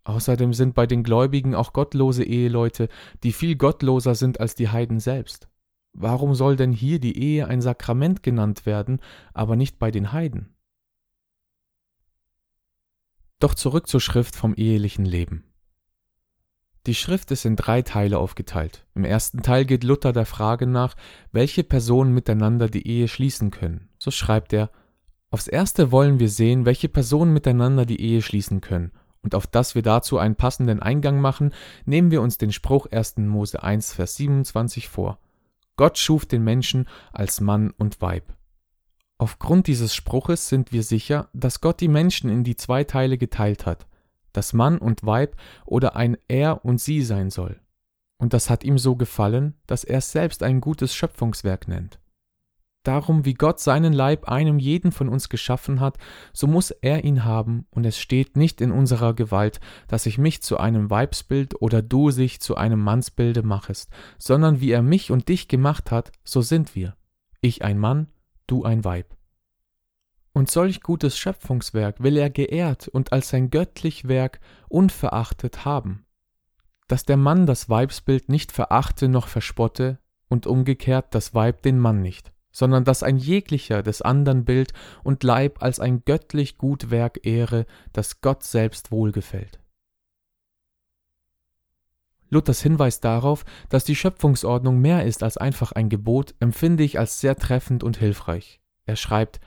Außerdem 0.05 0.53
sind 0.53 0.73
bei 0.73 0.85
den 0.85 1.03
Gläubigen 1.03 1.55
auch 1.55 1.71
gottlose 1.71 2.23
Eheleute, 2.23 2.89
die 3.23 3.31
viel 3.31 3.55
gottloser 3.55 4.15
sind 4.15 4.39
als 4.39 4.55
die 4.55 4.69
Heiden 4.69 4.99
selbst. 4.99 5.47
Warum 5.93 6.35
soll 6.35 6.55
denn 6.55 6.73
hier 6.73 6.99
die 6.99 7.17
Ehe 7.17 7.47
ein 7.47 7.61
Sakrament 7.61 8.23
genannt 8.23 8.65
werden, 8.65 8.99
aber 9.33 9.55
nicht 9.55 9.79
bei 9.79 9.91
den 9.91 10.11
Heiden? 10.11 10.55
Doch 13.39 13.53
zurück 13.53 13.87
zur 13.87 14.01
Schrift 14.01 14.35
vom 14.35 14.53
ehelichen 14.55 15.05
Leben. 15.05 15.43
Die 16.85 16.95
Schrift 16.95 17.31
ist 17.31 17.45
in 17.45 17.55
drei 17.55 17.81
Teile 17.81 18.17
aufgeteilt. 18.17 18.85
Im 18.93 19.05
ersten 19.05 19.41
Teil 19.41 19.63
geht 19.63 19.85
Luther 19.85 20.11
der 20.11 20.25
Frage 20.25 20.67
nach, 20.67 20.95
welche 21.31 21.63
Personen 21.63 22.13
miteinander 22.13 22.67
die 22.67 22.85
Ehe 22.85 23.07
schließen 23.07 23.51
können. 23.51 23.89
So 23.97 24.11
schreibt 24.11 24.51
er, 24.51 24.69
Aufs 25.29 25.47
erste 25.47 25.91
wollen 25.91 26.19
wir 26.19 26.29
sehen, 26.29 26.65
welche 26.65 26.89
Personen 26.89 27.33
miteinander 27.33 27.85
die 27.85 28.01
Ehe 28.01 28.21
schließen 28.21 28.61
können 28.61 28.91
und 29.23 29.35
auf 29.35 29.47
das 29.47 29.73
wir 29.73 29.81
dazu 29.81 30.17
einen 30.17 30.35
passenden 30.35 30.81
Eingang 30.81 31.19
machen, 31.19 31.53
nehmen 31.85 32.11
wir 32.11 32.21
uns 32.21 32.37
den 32.37 32.51
Spruch 32.51 32.85
1. 32.91 33.17
Mose 33.17 33.63
1, 33.63 33.93
Vers 33.93 34.17
27 34.17 34.89
vor. 34.89 35.17
Gott 35.75 35.97
schuf 35.97 36.25
den 36.25 36.43
Menschen 36.43 36.87
als 37.11 37.41
Mann 37.41 37.71
und 37.71 38.01
Weib. 38.01 38.33
Aufgrund 39.17 39.67
dieses 39.67 39.95
Spruches 39.95 40.49
sind 40.49 40.71
wir 40.71 40.83
sicher, 40.83 41.29
dass 41.33 41.61
Gott 41.61 41.79
die 41.79 41.87
Menschen 41.87 42.29
in 42.29 42.43
die 42.43 42.57
zwei 42.57 42.83
Teile 42.83 43.17
geteilt 43.17 43.65
hat, 43.65 43.87
dass 44.33 44.53
Mann 44.53 44.77
und 44.77 45.05
Weib 45.05 45.37
oder 45.65 45.95
ein 45.95 46.17
Er 46.27 46.65
und 46.65 46.81
Sie 46.81 47.01
sein 47.01 47.29
soll. 47.29 47.59
Und 48.17 48.33
das 48.33 48.49
hat 48.49 48.63
ihm 48.63 48.77
so 48.77 48.95
gefallen, 48.95 49.55
dass 49.65 49.83
er 49.83 49.99
es 49.99 50.11
selbst 50.11 50.43
ein 50.43 50.61
gutes 50.61 50.93
Schöpfungswerk 50.93 51.67
nennt. 51.67 51.99
Darum, 52.83 53.23
wie 53.23 53.33
Gott 53.33 53.61
seinen 53.61 53.93
Leib 53.93 54.27
einem 54.27 54.59
jeden 54.59 54.91
von 54.91 55.07
uns 55.07 55.29
geschaffen 55.29 55.79
hat, 55.79 55.97
so 56.33 56.47
muss 56.47 56.71
er 56.71 57.05
ihn 57.05 57.23
haben, 57.23 57.65
und 57.71 57.85
es 57.85 57.97
steht 57.97 58.35
nicht 58.35 58.59
in 58.59 58.73
unserer 58.73 59.13
Gewalt, 59.13 59.61
dass 59.87 60.05
ich 60.05 60.17
mich 60.17 60.43
zu 60.43 60.57
einem 60.57 60.89
Weibsbild 60.89 61.61
oder 61.61 61.81
du 61.81 62.11
sich 62.11 62.41
zu 62.41 62.55
einem 62.55 62.81
Mannsbilde 62.81 63.41
machest, 63.41 63.89
sondern 64.17 64.59
wie 64.59 64.71
er 64.71 64.81
mich 64.81 65.11
und 65.11 65.29
dich 65.29 65.47
gemacht 65.47 65.91
hat, 65.91 66.11
so 66.25 66.41
sind 66.41 66.75
wir. 66.75 66.97
Ich 67.39 67.63
ein 67.63 67.79
Mann, 67.79 68.07
du 68.47 68.65
ein 68.65 68.83
Weib. 68.83 69.15
Und 70.33 70.51
solch 70.51 70.81
gutes 70.81 71.17
Schöpfungswerk 71.17 72.03
will 72.03 72.17
er 72.17 72.29
geehrt 72.29 72.89
und 72.89 73.13
als 73.13 73.29
sein 73.29 73.49
göttlich 73.49 74.09
Werk 74.09 74.41
unverachtet 74.67 75.63
haben. 75.63 76.05
Dass 76.89 77.05
der 77.05 77.17
Mann 77.17 77.45
das 77.45 77.69
Weibsbild 77.69 78.27
nicht 78.27 78.51
verachte 78.51 79.07
noch 79.07 79.27
verspotte 79.27 79.99
und 80.27 80.47
umgekehrt 80.47 81.15
das 81.15 81.33
Weib 81.33 81.61
den 81.61 81.79
Mann 81.79 82.01
nicht 82.01 82.33
sondern 82.53 82.85
dass 82.85 83.03
ein 83.03 83.17
jeglicher 83.17 83.83
des 83.83 84.01
andern 84.01 84.45
Bild 84.45 84.71
und 85.03 85.23
Leib 85.23 85.61
als 85.61 85.81
ein 85.81 86.05
göttlich 86.05 86.57
gut 86.57 86.89
Werk 86.89 87.25
ehre, 87.25 87.65
das 87.91 88.21
Gott 88.21 88.43
selbst 88.43 88.91
wohlgefällt. 88.91 89.59
Luthers 92.29 92.61
Hinweis 92.61 92.99
darauf, 92.99 93.43
dass 93.69 93.83
die 93.83 93.95
Schöpfungsordnung 93.95 94.79
mehr 94.79 95.05
ist 95.05 95.21
als 95.21 95.37
einfach 95.37 95.73
ein 95.73 95.89
Gebot, 95.89 96.33
empfinde 96.39 96.83
ich 96.83 96.97
als 96.97 97.19
sehr 97.19 97.35
treffend 97.35 97.83
und 97.83 97.97
hilfreich. 97.97 98.61
Er 98.85 98.95
schreibt 98.95 99.39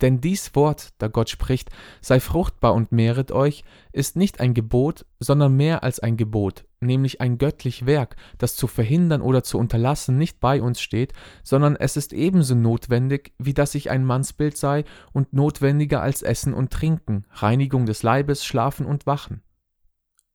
denn 0.00 0.20
dies 0.20 0.54
Wort, 0.54 0.92
da 0.98 1.08
Gott 1.08 1.30
spricht, 1.30 1.70
sei 2.00 2.20
fruchtbar 2.20 2.74
und 2.74 2.92
mehret 2.92 3.32
euch, 3.32 3.64
ist 3.92 4.16
nicht 4.16 4.40
ein 4.40 4.52
Gebot, 4.52 5.06
sondern 5.20 5.56
mehr 5.56 5.82
als 5.82 6.00
ein 6.00 6.16
Gebot, 6.16 6.64
nämlich 6.84 7.20
ein 7.20 7.38
göttlich 7.38 7.86
Werk, 7.86 8.16
das 8.38 8.56
zu 8.56 8.66
verhindern 8.66 9.22
oder 9.22 9.42
zu 9.42 9.58
unterlassen 9.58 10.16
nicht 10.16 10.40
bei 10.40 10.62
uns 10.62 10.80
steht, 10.80 11.12
sondern 11.42 11.76
es 11.76 11.96
ist 11.96 12.12
ebenso 12.12 12.54
notwendig, 12.54 13.32
wie 13.38 13.54
dass 13.54 13.74
ich 13.74 13.90
ein 13.90 14.04
Mannsbild 14.04 14.56
sei 14.56 14.84
und 15.12 15.32
notwendiger 15.32 16.02
als 16.02 16.22
Essen 16.22 16.54
und 16.54 16.72
Trinken, 16.72 17.24
Reinigung 17.30 17.86
des 17.86 18.02
Leibes, 18.02 18.44
Schlafen 18.44 18.86
und 18.86 19.06
Wachen. 19.06 19.42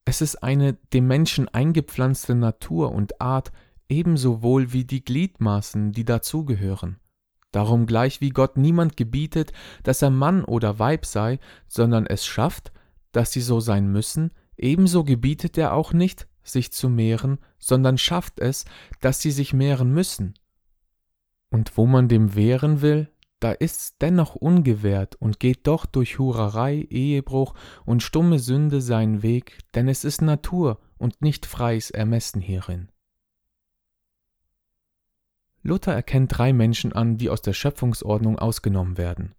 Es 0.06 0.22
ist 0.22 0.44
eine 0.44 0.74
dem 0.94 1.08
Menschen 1.08 1.48
eingepflanzte 1.48 2.34
Natur 2.34 2.92
und 2.92 3.22
Art, 3.22 3.52
ebenso 3.90 4.42
wohl 4.42 4.74
wie 4.74 4.86
die 4.86 5.04
Gliedmaßen, 5.04 5.92
die 5.92 6.06
dazugehören. 6.06 7.00
Darum 7.52 7.88
gleich 7.88 8.22
wie 8.22 8.30
Gott 8.30 8.58
niemand 8.58 8.96
gebietet, 8.96 9.54
dass 9.84 10.02
er 10.02 10.12
Mann 10.12 10.44
oder 10.44 10.78
Weib 10.78 11.06
sei, 11.06 11.40
sondern 11.68 12.06
es 12.06 12.26
schafft, 12.26 12.72
dass 13.12 13.32
sie 13.32 13.42
so 13.42 13.60
sein 13.60 13.92
müssen, 13.92 14.32
ebenso 14.58 15.04
gebietet 15.04 15.58
er 15.58 15.74
auch 15.74 15.94
nicht, 15.94 16.28
sich 16.44 16.72
zu 16.72 16.90
mehren, 16.90 17.40
sondern 17.58 17.98
schafft 17.98 18.40
es, 18.40 18.66
dass 19.02 19.22
sie 19.22 19.32
sich 19.32 19.54
mehren 19.54 19.92
müssen. 19.94 20.34
Und 21.50 21.78
wo 21.78 21.86
man 21.86 22.08
dem 22.08 22.36
wehren 22.36 22.82
will, 22.82 23.10
da 23.40 23.52
ist's 23.52 23.98
dennoch 23.98 24.36
ungewährt 24.36 25.16
und 25.16 25.40
geht 25.40 25.66
doch 25.66 25.86
durch 25.86 26.20
Hurerei, 26.20 26.88
Ehebruch 26.90 27.54
und 27.86 28.04
stumme 28.04 28.40
Sünde 28.40 28.82
seinen 28.82 29.24
Weg, 29.24 29.60
denn 29.76 29.88
es 29.88 30.04
ist 30.04 30.22
Natur 30.22 30.80
und 30.98 31.22
nicht 31.22 31.46
freies 31.46 31.90
Ermessen 31.90 32.42
hierin. 32.42 32.90
Luther 35.62 35.94
erkennt 35.94 36.38
drei 36.38 36.54
Menschen 36.54 36.94
an, 36.94 37.18
die 37.18 37.30
aus 37.30 37.42
der 37.42 37.54
Schöpfungsordnung 37.54 38.38
ausgenommen 38.40 38.98
werden. 38.98 39.36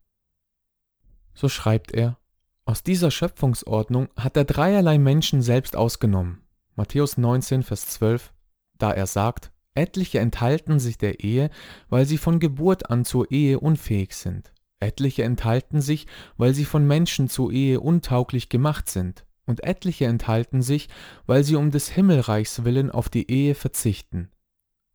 So 1.35 1.49
schreibt 1.49 1.93
er, 1.93 2.19
aus 2.65 2.83
dieser 2.83 3.11
Schöpfungsordnung 3.11 4.09
hat 4.17 4.37
er 4.37 4.45
dreierlei 4.45 4.99
Menschen 4.99 5.43
selbst 5.43 5.77
ausgenommen. 5.77 6.43
Matthäus 6.77 7.19
19, 7.19 7.63
Vers 7.63 7.87
12, 7.89 8.33
da 8.79 8.93
er 8.93 9.07
sagt, 9.07 9.53
Etliche 9.75 10.19
enthalten 10.19 10.81
sich 10.81 10.99
der 10.99 11.21
Ehe, 11.21 11.51
weil 11.89 12.07
sie 12.07 12.19
von 12.19 12.41
Geburt 12.41 12.91
an 12.91 13.05
zur 13.05 13.31
Ehe 13.31 13.61
unfähig 13.61 14.15
sind. 14.15 14.53
Etliche 14.81 15.23
enthalten 15.25 15.81
sich, 15.81 16.07
weil 16.37 16.55
sie 16.55 16.65
von 16.65 16.87
Menschen 16.87 17.29
zur 17.29 17.53
Ehe 17.53 17.81
untauglich 17.81 18.49
gemacht 18.49 18.89
sind. 18.89 19.25
Und 19.47 19.65
etliche 19.65 20.07
enthalten 20.07 20.63
sich, 20.63 20.89
weil 21.27 21.45
sie 21.45 21.57
um 21.57 21.71
des 21.71 21.89
Himmelreichs 21.89 22.65
willen 22.65 22.91
auf 22.91 23.09
die 23.09 23.31
Ehe 23.31 23.55
verzichten. 23.55 24.31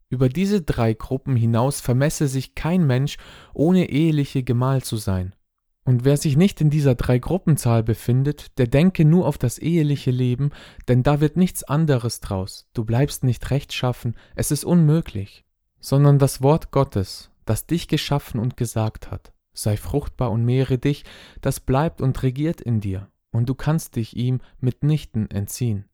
Über 0.10 0.30
diese 0.30 0.62
drei 0.62 0.94
Gruppen 0.94 1.36
hinaus 1.36 1.82
vermesse 1.82 2.28
sich 2.28 2.56
kein 2.56 2.86
Mensch, 2.86 3.18
ohne 3.54 3.90
eheliche 3.90 4.44
Gemahl 4.44 4.82
zu 4.82 4.98
sein. 4.98 5.36
Und 5.86 6.04
wer 6.04 6.18
sich 6.18 6.36
nicht 6.36 6.60
in 6.62 6.72
dieser 6.72 6.96
Drei-Gruppenzahl 6.96 7.84
befindet, 7.84 8.58
der 8.58 8.66
denke 8.66 9.06
nur 9.06 9.28
auf 9.28 9.38
das 9.38 9.60
eheliche 9.60 10.10
Leben, 10.10 10.50
denn 10.88 11.04
da 11.04 11.22
wird 11.22 11.38
nichts 11.38 11.64
anderes 11.64 12.20
draus. 12.20 12.68
Du 12.74 12.84
bleibst 12.84 13.24
nicht 13.24 13.52
rechtschaffen, 13.52 14.16
es 14.36 14.50
ist 14.50 14.66
unmöglich. 14.66 15.46
Sondern 15.80 16.18
das 16.18 16.42
Wort 16.42 16.72
Gottes, 16.72 17.30
das 17.46 17.68
dich 17.68 17.88
geschaffen 17.88 18.40
und 18.40 18.58
gesagt 18.58 19.12
hat, 19.12 19.32
sei 19.54 19.78
fruchtbar 19.78 20.32
und 20.32 20.44
mehre 20.44 20.80
dich, 20.80 21.06
das 21.42 21.60
bleibt 21.60 22.02
und 22.02 22.24
regiert 22.24 22.62
in 22.62 22.82
dir, 22.82 23.08
und 23.32 23.48
du 23.48 23.54
kannst 23.54 23.96
dich 23.96 24.18
ihm 24.18 24.42
mitnichten 24.60 25.30
entziehen. 25.30 25.86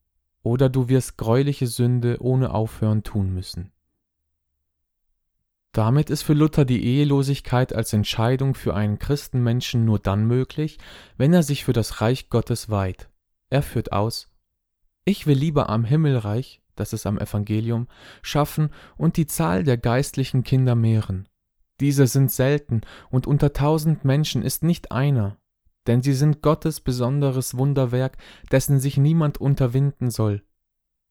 Oder 0.42 0.70
du 0.70 0.88
wirst 0.88 1.18
greuliche 1.18 1.68
Sünde 1.68 2.18
ohne 2.22 2.54
Aufhören 2.54 3.04
tun 3.04 3.34
müssen. 3.34 3.74
Damit 5.74 6.10
ist 6.10 6.24
für 6.24 6.34
Luther 6.34 6.66
die 6.66 6.84
Ehelosigkeit 6.84 7.74
als 7.74 7.94
Entscheidung 7.94 8.56
für 8.56 8.76
einen 8.76 9.00
Christenmenschen 9.00 9.86
nur 9.86 10.00
dann 10.00 10.26
möglich, 10.26 10.80
wenn 11.18 11.34
er 11.34 11.44
sich 11.44 11.64
für 11.64 11.74
das 11.74 12.02
Reich 12.02 12.30
Gottes 12.30 12.70
weiht. 12.70 13.10
Er 13.50 13.62
führt 13.62 13.94
aus 13.94 14.30
Ich 15.06 15.28
will 15.28 15.38
lieber 15.38 15.70
am 15.70 15.86
Himmelreich, 15.86 16.62
das 16.76 16.92
ist 16.92 17.06
am 17.06 17.18
Evangelium, 17.20 17.88
schaffen 18.22 18.70
und 18.98 19.16
die 19.16 19.28
Zahl 19.28 19.64
der 19.64 19.78
geistlichen 19.78 20.44
Kinder 20.44 20.76
mehren. 20.76 21.30
Diese 21.80 22.06
sind 22.06 22.32
selten, 22.32 22.82
und 23.10 23.26
unter 23.26 23.54
tausend 23.54 24.06
Menschen 24.06 24.44
ist 24.44 24.64
nicht 24.64 24.92
einer, 24.92 25.38
denn 25.88 26.02
sie 26.02 26.14
sind 26.14 26.42
Gottes 26.42 26.82
besonderes 26.82 27.58
Wunderwerk, 27.58 28.18
dessen 28.52 28.80
sich 28.80 28.98
niemand 28.98 29.40
unterwinden 29.40 30.12
soll. 30.12 30.44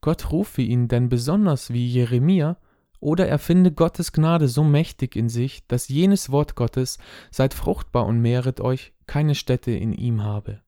Gott 0.00 0.30
rufe 0.30 0.62
ihn 0.62 0.86
denn 0.88 1.08
besonders 1.08 1.72
wie 1.72 1.86
Jeremia, 1.86 2.56
oder 3.00 3.26
er 3.26 3.38
finde 3.38 3.72
Gottes 3.72 4.12
Gnade 4.12 4.46
so 4.46 4.62
mächtig 4.62 5.16
in 5.16 5.28
sich, 5.28 5.66
dass 5.66 5.88
jenes 5.88 6.30
Wort 6.30 6.54
Gottes, 6.54 6.98
seid 7.30 7.54
fruchtbar 7.54 8.06
und 8.06 8.20
mehret 8.20 8.60
euch, 8.60 8.92
keine 9.06 9.34
Stätte 9.34 9.72
in 9.72 9.92
ihm 9.92 10.22
habe. 10.22 10.62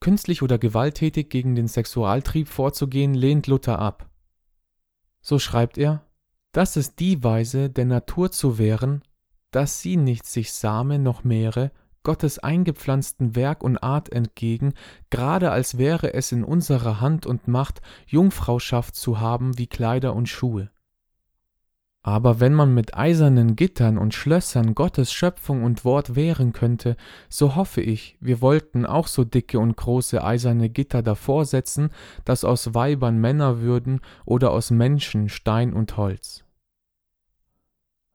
Künstlich 0.00 0.42
oder 0.42 0.58
gewalttätig 0.58 1.28
gegen 1.28 1.54
den 1.54 1.68
Sexualtrieb 1.68 2.48
vorzugehen, 2.48 3.14
lehnt 3.14 3.46
Luther 3.46 3.78
ab. 3.78 4.08
So 5.20 5.38
schreibt 5.38 5.76
er, 5.76 6.04
das 6.52 6.76
ist 6.76 7.00
die 7.00 7.22
Weise, 7.22 7.68
der 7.68 7.84
Natur 7.84 8.30
zu 8.30 8.58
wehren, 8.58 9.02
dass 9.50 9.80
sie 9.80 9.96
nicht 9.96 10.26
sich 10.26 10.52
same 10.52 10.98
noch 10.98 11.24
mehre, 11.24 11.72
Gottes 12.02 12.38
eingepflanzten 12.38 13.36
Werk 13.36 13.62
und 13.62 13.78
Art 13.78 14.12
entgegen, 14.12 14.74
gerade 15.10 15.50
als 15.50 15.78
wäre 15.78 16.14
es 16.14 16.32
in 16.32 16.44
unserer 16.44 17.00
Hand 17.00 17.26
und 17.26 17.48
Macht, 17.48 17.80
Jungfrauschaft 18.06 18.94
zu 18.94 19.20
haben 19.20 19.58
wie 19.58 19.66
Kleider 19.66 20.14
und 20.14 20.28
Schuhe. 20.28 20.70
Aber 22.02 22.40
wenn 22.40 22.54
man 22.54 22.72
mit 22.72 22.96
eisernen 22.96 23.54
Gittern 23.54 23.98
und 23.98 24.14
Schlössern 24.14 24.74
Gottes 24.74 25.12
Schöpfung 25.12 25.62
und 25.62 25.84
Wort 25.84 26.14
wehren 26.14 26.54
könnte, 26.54 26.96
so 27.28 27.54
hoffe 27.54 27.82
ich, 27.82 28.16
wir 28.20 28.40
wollten 28.40 28.86
auch 28.86 29.08
so 29.08 29.24
dicke 29.24 29.58
und 29.58 29.76
große 29.76 30.24
eiserne 30.24 30.70
Gitter 30.70 31.02
davor 31.02 31.44
setzen, 31.44 31.90
dass 32.24 32.44
aus 32.44 32.72
Weibern 32.72 33.18
Männer 33.18 33.60
würden 33.60 34.00
oder 34.24 34.52
aus 34.52 34.70
Menschen 34.70 35.28
Stein 35.28 35.74
und 35.74 35.98
Holz. 35.98 36.44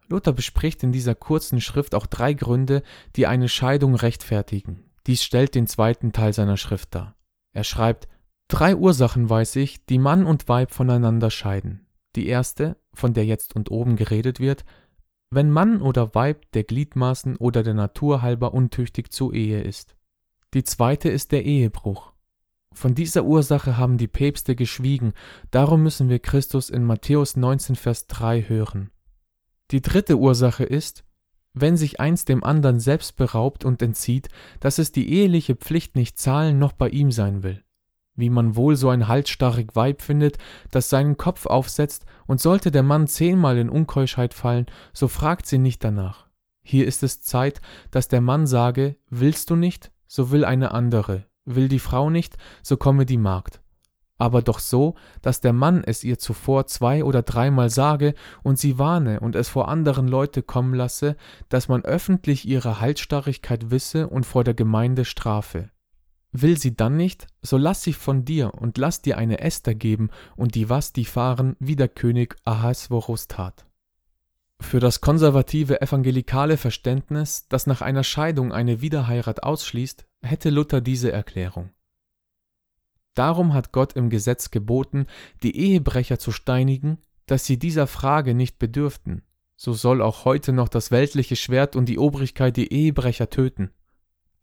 Luther 0.08 0.34
bespricht 0.34 0.84
in 0.84 0.92
dieser 0.92 1.16
kurzen 1.16 1.62
Schrift 1.62 1.96
auch 1.96 2.06
drei 2.06 2.34
Gründe, 2.34 2.84
die 3.16 3.28
eine 3.28 3.50
Scheidung 3.50 3.96
rechtfertigen. 3.96 4.84
Dies 5.08 5.24
stellt 5.24 5.56
den 5.56 5.68
zweiten 5.68 6.12
Teil 6.12 6.34
seiner 6.34 6.58
Schrift 6.58 6.96
dar. 6.96 7.16
Er 7.52 7.64
schreibt, 7.64 8.08
Drei 8.48 8.76
Ursachen 8.76 9.30
weiß 9.30 9.56
ich, 9.56 9.86
die 9.86 9.98
Mann 9.98 10.26
und 10.26 10.48
Weib 10.48 10.72
voneinander 10.72 11.32
scheiden. 11.32 11.88
Die 12.16 12.28
erste, 12.28 12.78
von 12.94 13.14
der 13.14 13.26
jetzt 13.26 13.56
und 13.56 13.72
oben 13.72 13.96
geredet 13.96 14.40
wird, 14.40 14.64
wenn 15.32 15.50
Mann 15.50 15.82
oder 15.82 16.14
Weib 16.14 16.52
der 16.52 16.64
Gliedmaßen 16.64 17.38
oder 17.38 17.64
der 17.64 17.74
Natur 17.74 18.22
halber 18.22 18.54
untüchtig 18.54 19.12
zur 19.12 19.34
Ehe 19.34 19.62
ist. 19.62 19.96
Die 20.54 20.64
zweite 20.64 21.10
ist 21.10 21.32
der 21.32 21.46
Ehebruch. 21.46 22.14
Von 22.74 22.94
dieser 22.96 23.24
Ursache 23.24 23.78
haben 23.78 23.98
die 23.98 24.08
Päpste 24.08 24.56
geschwiegen, 24.56 25.14
darum 25.50 25.82
müssen 25.84 26.10
wir 26.10 26.20
Christus 26.20 26.70
in 26.70 26.84
Matthäus 26.84 27.36
19, 27.36 27.76
Vers 27.76 28.08
3 28.08 28.44
hören. 28.48 28.92
Die 29.72 29.82
dritte 29.82 30.18
Ursache 30.18 30.64
ist, 30.64 31.04
wenn 31.54 31.78
sich 31.78 32.00
eins 32.00 32.26
dem 32.26 32.44
anderen 32.44 32.80
selbst 32.80 33.16
beraubt 33.16 33.64
und 33.64 33.82
entzieht, 33.82 34.30
dass 34.60 34.80
es 34.80 34.92
die 34.92 35.12
eheliche 35.14 35.56
Pflicht 35.56 35.96
nicht 35.96 36.18
zahlen 36.18 36.60
noch 36.60 36.74
bei 36.74 36.90
ihm 36.90 37.12
sein 37.12 37.44
will. 37.44 37.64
Wie 38.16 38.30
man 38.30 38.56
wohl 38.56 38.76
so 38.76 38.90
ein 38.90 39.08
halsstarrig 39.08 39.76
Weib 39.76 40.02
findet, 40.02 40.38
das 40.72 40.90
seinen 40.90 41.18
Kopf 41.18 41.46
aufsetzt, 41.46 42.06
und 42.28 42.42
sollte 42.42 42.72
der 42.72 42.84
Mann 42.84 43.08
zehnmal 43.08 43.58
in 43.58 43.70
Unkeuschheit 43.70 44.34
fallen, 44.34 44.68
so 44.94 45.08
fragt 45.08 45.46
sie 45.46 45.58
nicht 45.58 45.84
danach. 45.84 46.28
Hier 46.64 46.88
ist 46.88 47.04
es 47.04 47.22
Zeit, 47.22 47.62
dass 47.92 48.08
der 48.08 48.22
Mann 48.22 48.48
sage, 48.48 48.96
willst 49.10 49.50
du 49.50 49.56
nicht, 49.56 49.92
so 50.08 50.32
will 50.32 50.46
eine 50.46 50.72
andere, 50.72 51.26
will 51.46 51.68
die 51.68 51.80
Frau 51.80 52.10
nicht, 52.10 52.38
so 52.62 52.78
komme 52.78 53.06
die 53.06 53.18
Magd 53.18 53.63
aber 54.24 54.42
doch 54.42 54.60
so, 54.60 54.96
dass 55.22 55.42
der 55.42 55.52
Mann 55.52 55.84
es 55.84 56.06
ihr 56.06 56.18
zuvor 56.18 56.66
zwei 56.66 57.04
oder 57.04 57.24
dreimal 57.24 57.70
sage 57.70 58.14
und 58.42 58.58
sie 58.58 58.80
warne 58.80 59.20
und 59.20 59.36
es 59.36 59.50
vor 59.50 59.68
anderen 59.68 60.08
Leute 60.08 60.42
kommen 60.42 60.74
lasse, 60.74 61.18
dass 61.50 61.68
man 61.68 61.84
öffentlich 61.84 62.48
ihre 62.48 62.80
Halsstarrigkeit 62.80 63.70
wisse 63.70 64.08
und 64.08 64.26
vor 64.26 64.46
der 64.46 64.54
Gemeinde 64.54 65.04
strafe. 65.04 65.72
Will 66.32 66.58
sie 66.58 66.74
dann 66.74 66.96
nicht, 66.96 67.28
so 67.42 67.58
lass 67.58 67.84
sie 67.84 67.92
von 67.92 68.24
dir 68.24 68.54
und 68.54 68.78
lass 68.78 69.02
dir 69.02 69.18
eine 69.18 69.42
Esther 69.42 69.76
geben 69.76 70.10
und 70.38 70.56
die 70.56 70.70
Vasti 70.70 71.04
fahren, 71.04 71.58
wie 71.60 71.76
der 71.76 71.90
König 71.90 72.38
Ahasverus 72.46 73.28
tat. 73.28 73.66
Für 74.62 74.80
das 74.80 75.02
konservative 75.02 75.82
evangelikale 75.82 76.56
Verständnis, 76.56 77.46
das 77.50 77.68
nach 77.68 77.82
einer 77.82 78.06
Scheidung 78.06 78.54
eine 78.54 78.80
Wiederheirat 78.80 79.44
ausschließt, 79.44 80.06
hätte 80.22 80.50
Luther 80.50 80.80
diese 80.80 81.12
Erklärung. 81.12 81.72
Darum 83.14 83.54
hat 83.54 83.72
Gott 83.72 83.94
im 83.94 84.10
Gesetz 84.10 84.52
geboten, 84.52 85.06
die 85.44 85.56
Ehebrecher 85.56 86.20
zu 86.20 86.32
steinigen, 86.32 86.98
dass 87.26 87.46
sie 87.46 87.60
dieser 87.60 87.88
Frage 87.88 88.34
nicht 88.34 88.60
bedürften. 88.60 89.24
So 89.56 89.74
soll 89.74 90.02
auch 90.02 90.26
heute 90.26 90.52
noch 90.52 90.68
das 90.68 90.92
weltliche 90.92 91.36
Schwert 91.36 91.76
und 91.76 91.88
die 91.88 92.00
Obrigkeit 92.00 92.58
die 92.58 92.74
Ehebrecher 92.74 93.30
töten. 93.30 93.72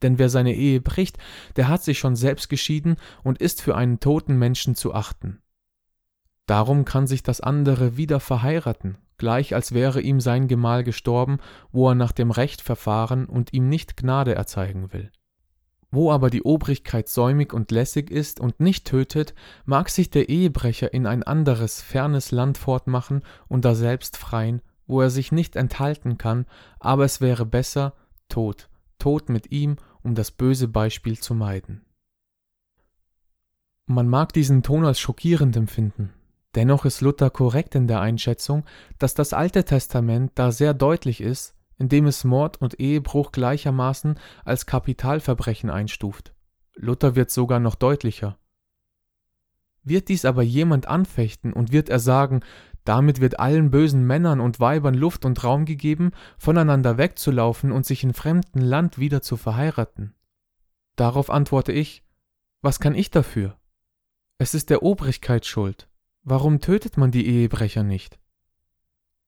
Denn 0.03 0.19
wer 0.19 0.31
seine 0.31 0.55
Ehe 0.55 0.81
bricht, 0.81 1.19
der 1.57 1.69
hat 1.69 1.83
sich 1.83 1.99
schon 1.99 2.17
selbst 2.17 2.49
geschieden 2.49 2.97
und 3.23 3.39
ist 3.39 3.61
für 3.61 3.77
einen 3.77 4.01
toten 4.01 4.39
Menschen 4.39 4.75
zu 4.75 4.95
achten. 4.95 5.43
Darum 6.47 6.85
kann 6.85 7.07
sich 7.07 7.23
das 7.23 7.41
andere 7.41 7.97
wieder 7.97 8.19
verheiraten, 8.19 8.99
gleich 9.19 9.55
als 9.55 9.73
wäre 9.73 10.01
ihm 10.01 10.21
sein 10.21 10.49
Gemahl 10.49 10.85
gestorben, 10.85 11.39
wo 11.71 11.91
er 11.91 11.95
nach 11.95 12.13
dem 12.13 12.31
Recht 12.31 12.63
verfahren 12.63 13.27
und 13.27 13.53
ihm 13.53 13.69
nicht 13.69 13.97
Gnade 13.97 14.35
erzeigen 14.35 14.93
will. 14.93 15.13
Wo 15.93 16.13
aber 16.13 16.31
die 16.31 16.43
Obrigkeit 16.43 17.09
säumig 17.09 17.53
und 17.53 17.73
lässig 17.73 18.11
ist 18.11 18.39
und 18.39 18.61
nicht 18.61 18.87
tötet, 18.87 19.35
mag 19.65 19.89
sich 19.89 20.11
der 20.11 20.29
Ehebrecher 20.29 20.95
in 20.95 21.07
ein 21.07 21.23
anderes, 21.25 21.83
fernes 21.83 22.31
Land 22.31 22.59
fortmachen 22.59 23.23
und 23.49 23.65
daselbst 23.65 24.17
freien, 24.17 24.63
wo 24.87 25.01
er 25.01 25.11
sich 25.11 25.33
nicht 25.33 25.57
enthalten 25.57 26.19
kann, 26.19 26.47
aber 26.79 27.05
es 27.05 27.21
wäre 27.21 27.45
besser, 27.45 27.95
tot, 28.29 28.69
tot 28.99 29.29
mit 29.29 29.51
ihm, 29.51 29.77
um 30.03 30.15
das 30.15 30.31
böse 30.31 30.69
Beispiel 30.69 31.19
zu 31.19 31.35
meiden. 31.35 31.85
Man 33.87 34.09
mag 34.09 34.33
diesen 34.33 34.63
Ton 34.63 34.85
als 34.85 35.01
schockierend 35.01 35.57
empfinden, 35.57 36.13
dennoch 36.55 36.85
ist 36.85 37.01
Luther 37.01 37.31
korrekt 37.31 37.75
in 37.75 37.89
der 37.89 38.01
Einschätzung, 38.01 38.65
dass 38.99 39.15
das 39.15 39.33
Alte 39.33 39.65
Testament 39.65 40.33
da 40.37 40.53
sehr 40.53 40.75
deutlich 40.75 41.21
ist, 41.21 41.57
indem 41.81 42.07
es 42.07 42.25
Mord 42.25 42.61
und 42.61 42.79
Ehebruch 42.79 43.33
gleichermaßen 43.33 44.19
als 44.45 44.67
Kapitalverbrechen 44.67 45.71
einstuft. 45.71 46.35
Luther 46.75 47.17
wird 47.17 47.31
sogar 47.31 47.59
noch 47.59 47.75
deutlicher. 47.75 48.39
Wird 49.83 50.11
dies 50.11 50.27
aber 50.27 50.43
jemand 50.43 50.87
anfechten 50.87 51.55
und 51.55 51.73
wird 51.73 51.89
er 51.89 51.99
sagen, 51.99 52.41
Damit 52.85 53.21
wird 53.21 53.41
allen 53.41 53.71
bösen 53.71 54.07
Männern 54.07 54.41
und 54.41 54.59
Weibern 54.61 54.95
Luft 54.95 55.25
und 55.25 55.43
Raum 55.43 55.65
gegeben, 55.65 56.13
voneinander 56.39 56.99
wegzulaufen 56.99 57.73
und 57.73 57.85
sich 57.85 58.05
in 58.05 58.15
fremdem 58.15 58.63
Land 58.63 58.99
wieder 58.99 59.23
zu 59.23 59.37
verheiraten. 59.37 60.15
Darauf 60.97 61.31
antworte 61.31 61.73
ich, 61.73 62.05
was 62.63 62.81
kann 62.81 62.95
ich 62.95 63.11
dafür? 63.11 63.59
Es 64.39 64.55
ist 64.55 64.71
der 64.71 64.83
Obrigkeit 64.83 65.47
schuld. 65.47 65.89
Warum 66.23 66.61
tötet 66.61 66.97
man 66.97 67.11
die 67.11 67.27
Ehebrecher 67.27 67.83
nicht? 67.83 68.19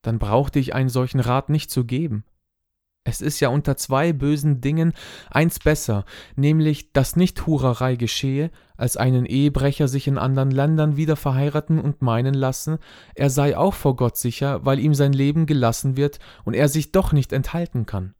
Dann 0.02 0.18
brauchte 0.18 0.58
ich 0.58 0.74
einen 0.74 0.88
solchen 0.90 1.20
Rat 1.20 1.48
nicht 1.48 1.70
zu 1.70 1.84
geben. 1.84 2.24
Es 3.04 3.20
ist 3.20 3.40
ja 3.40 3.48
unter 3.48 3.76
zwei 3.76 4.12
bösen 4.12 4.60
Dingen 4.60 4.92
eins 5.28 5.58
besser, 5.58 6.04
nämlich, 6.36 6.92
dass 6.92 7.16
nicht 7.16 7.46
Hurerei 7.46 7.96
geschehe, 7.96 8.50
als 8.76 8.96
einen 8.96 9.26
Ehebrecher 9.26 9.88
sich 9.88 10.06
in 10.06 10.18
anderen 10.18 10.52
Ländern 10.52 10.96
wieder 10.96 11.16
verheiraten 11.16 11.80
und 11.80 12.00
meinen 12.00 12.34
lassen, 12.34 12.78
er 13.16 13.28
sei 13.28 13.56
auch 13.56 13.74
vor 13.74 13.96
Gott 13.96 14.16
sicher, 14.16 14.64
weil 14.64 14.78
ihm 14.78 14.94
sein 14.94 15.12
Leben 15.12 15.46
gelassen 15.46 15.96
wird 15.96 16.20
und 16.44 16.54
er 16.54 16.68
sich 16.68 16.92
doch 16.92 17.12
nicht 17.12 17.32
enthalten 17.32 17.86
kann. 17.86 18.14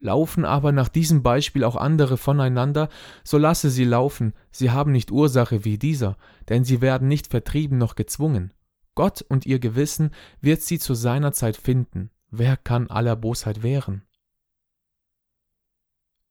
Laufen 0.00 0.46
aber 0.46 0.72
nach 0.72 0.88
diesem 0.88 1.22
Beispiel 1.22 1.62
auch 1.62 1.76
andere 1.76 2.16
voneinander, 2.16 2.88
so 3.22 3.36
lasse 3.38 3.68
sie 3.70 3.84
laufen, 3.84 4.32
sie 4.50 4.70
haben 4.70 4.92
nicht 4.92 5.12
Ursache 5.12 5.64
wie 5.64 5.78
dieser, 5.78 6.16
denn 6.48 6.64
sie 6.64 6.80
werden 6.80 7.06
nicht 7.06 7.28
vertrieben 7.28 7.76
noch 7.76 7.94
gezwungen. 7.94 8.52
Gott 8.94 9.22
und 9.28 9.46
ihr 9.46 9.58
Gewissen 9.58 10.10
wird 10.40 10.62
sie 10.62 10.78
zu 10.78 10.94
seiner 10.94 11.32
Zeit 11.32 11.56
finden. 11.56 12.10
Wer 12.30 12.56
kann 12.56 12.90
aller 12.90 13.14
Bosheit 13.14 13.62
wehren? 13.62 14.02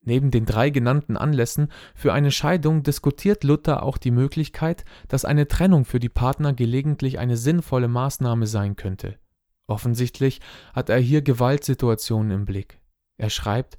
Neben 0.04 0.32
den 0.32 0.46
drei 0.46 0.72
genannten 0.72 1.16
Anlässen 1.16 1.68
für 1.94 2.12
eine 2.12 2.32
Scheidung 2.32 2.82
diskutiert 2.82 3.44
Luther 3.44 3.84
auch 3.84 3.98
die 3.98 4.10
Möglichkeit, 4.10 4.84
dass 5.08 5.26
eine 5.26 5.48
Trennung 5.48 5.86
für 5.86 6.00
die 6.00 6.10
Partner 6.10 6.54
gelegentlich 6.54 7.20
eine 7.20 7.38
sinnvolle 7.38 7.88
Maßnahme 7.88 8.48
sein 8.48 8.76
könnte. 8.76 9.20
Offensichtlich 9.68 10.42
hat 10.74 10.90
er 10.90 10.98
hier 10.98 11.22
Gewaltsituationen 11.22 12.32
im 12.32 12.46
Blick. 12.46 12.80
Er 13.18 13.30
schreibt 13.30 13.78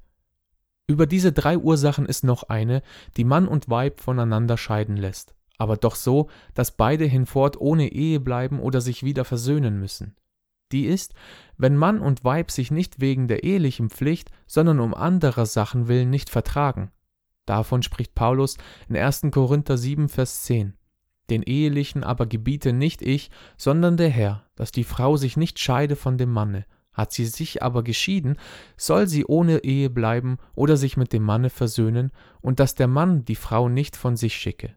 Über 0.87 1.07
diese 1.07 1.33
drei 1.33 1.59
Ursachen 1.59 2.07
ist 2.07 2.23
noch 2.23 2.45
eine, 2.45 2.83
die 3.17 3.25
Mann 3.25 3.49
und 3.49 3.69
Weib 3.69 4.01
voneinander 4.01 4.57
scheiden 4.57 4.97
lässt, 4.97 5.35
aber 5.59 5.77
doch 5.77 5.97
so, 5.97 6.31
dass 6.55 6.77
beide 6.77 7.05
hinfort 7.05 7.61
ohne 7.61 7.91
Ehe 7.91 8.21
bleiben 8.21 8.61
oder 8.61 8.81
sich 8.81 9.03
wieder 9.03 9.25
versöhnen 9.25 9.81
müssen 9.81 10.15
die 10.73 10.87
ist, 10.87 11.15
wenn 11.57 11.77
Mann 11.77 12.01
und 12.01 12.25
Weib 12.25 12.51
sich 12.51 12.71
nicht 12.71 13.01
wegen 13.01 13.29
der 13.29 13.45
ehelichen 13.45 13.91
Pflicht, 13.91 14.31
sondern 14.47 14.81
um 14.81 14.95
anderer 14.95 15.47
Sachen 15.47 15.89
willen 15.89 16.11
nicht 16.11 16.31
vertragen. 16.31 16.91
Davon 17.47 17.83
spricht 17.83 18.15
Paulus 18.15 18.57
in 18.89 18.97
1. 18.97 19.29
Korinther 19.31 19.77
7, 19.77 20.09
Vers 20.09 20.43
10. 20.43 20.75
Den 21.31 21.43
Ehelichen 21.43 22.05
aber 22.05 22.27
gebiete 22.27 22.73
nicht 22.73 23.03
ich, 23.03 23.31
sondern 23.57 23.97
der 23.97 24.11
Herr, 24.11 24.47
dass 24.55 24.73
die 24.73 24.85
Frau 24.85 25.17
sich 25.17 25.37
nicht 25.37 25.59
scheide 25.59 25.97
von 25.97 26.19
dem 26.19 26.31
Manne. 26.31 26.67
Hat 26.93 27.13
sie 27.13 27.25
sich 27.25 27.63
aber 27.63 27.83
geschieden, 27.83 28.37
soll 28.77 29.07
sie 29.07 29.25
ohne 29.25 29.65
Ehe 29.65 29.89
bleiben 29.89 30.37
oder 30.55 30.77
sich 30.77 30.97
mit 30.97 31.13
dem 31.13 31.23
Manne 31.23 31.49
versöhnen, 31.49 32.13
und 32.41 32.61
dass 32.61 32.75
der 32.75 32.89
Mann 32.89 33.25
die 33.25 33.37
Frau 33.37 33.69
nicht 33.69 33.97
von 33.97 34.17
sich 34.17 34.35
schicke. 34.35 34.75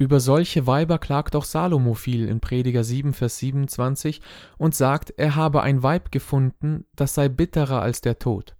Über 0.00 0.18
solche 0.18 0.66
Weiber 0.66 0.98
klagt 0.98 1.36
auch 1.36 1.44
Salomo 1.44 1.92
viel 1.92 2.26
in 2.26 2.40
Prediger 2.40 2.84
7, 2.84 3.12
Vers 3.12 3.36
27 3.36 4.22
und 4.56 4.74
sagt, 4.74 5.12
er 5.18 5.36
habe 5.36 5.60
ein 5.60 5.82
Weib 5.82 6.10
gefunden, 6.10 6.86
das 6.96 7.14
sei 7.14 7.28
bitterer 7.28 7.82
als 7.82 8.00
der 8.00 8.18
Tod. 8.18 8.56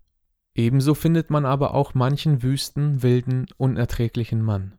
Ebenso 0.54 0.92
findet 0.92 1.30
man 1.30 1.46
aber 1.46 1.72
auch 1.72 1.94
manchen 1.94 2.42
wüsten, 2.42 3.02
wilden, 3.02 3.46
unerträglichen 3.56 4.42
Mann. 4.42 4.74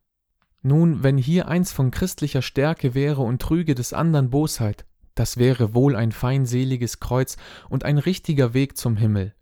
Nun, 0.62 1.02
wenn 1.02 1.18
hier 1.18 1.48
eins 1.48 1.72
von 1.72 1.90
christlicher 1.90 2.44
Stärke 2.44 2.94
wäre 2.94 3.24
und 3.24 3.42
trüge 3.42 3.74
des 3.74 3.92
andern 3.92 4.30
Bosheit, 4.30 4.86
das 5.16 5.38
wäre 5.38 5.74
wohl 5.74 5.96
ein 5.96 6.12
feinseliges 6.12 7.00
Kreuz 7.00 7.38
und 7.70 7.86
ein 7.86 7.98
richtiger 7.98 8.54
Weg 8.54 8.78
zum 8.78 8.98
Himmel, 8.98 9.34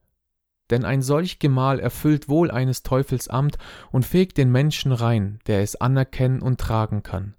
denn 0.69 0.85
ein 0.85 1.01
solch 1.01 1.39
Gemahl 1.39 1.79
erfüllt 1.79 2.29
wohl 2.29 2.51
eines 2.51 2.83
Teufels 2.83 3.27
Amt 3.27 3.57
und 3.91 4.05
fegt 4.05 4.37
den 4.37 4.51
Menschen 4.51 4.91
rein, 4.91 5.39
der 5.47 5.61
es 5.61 5.75
anerkennen 5.75 6.41
und 6.41 6.59
tragen 6.59 7.03
kann. 7.03 7.35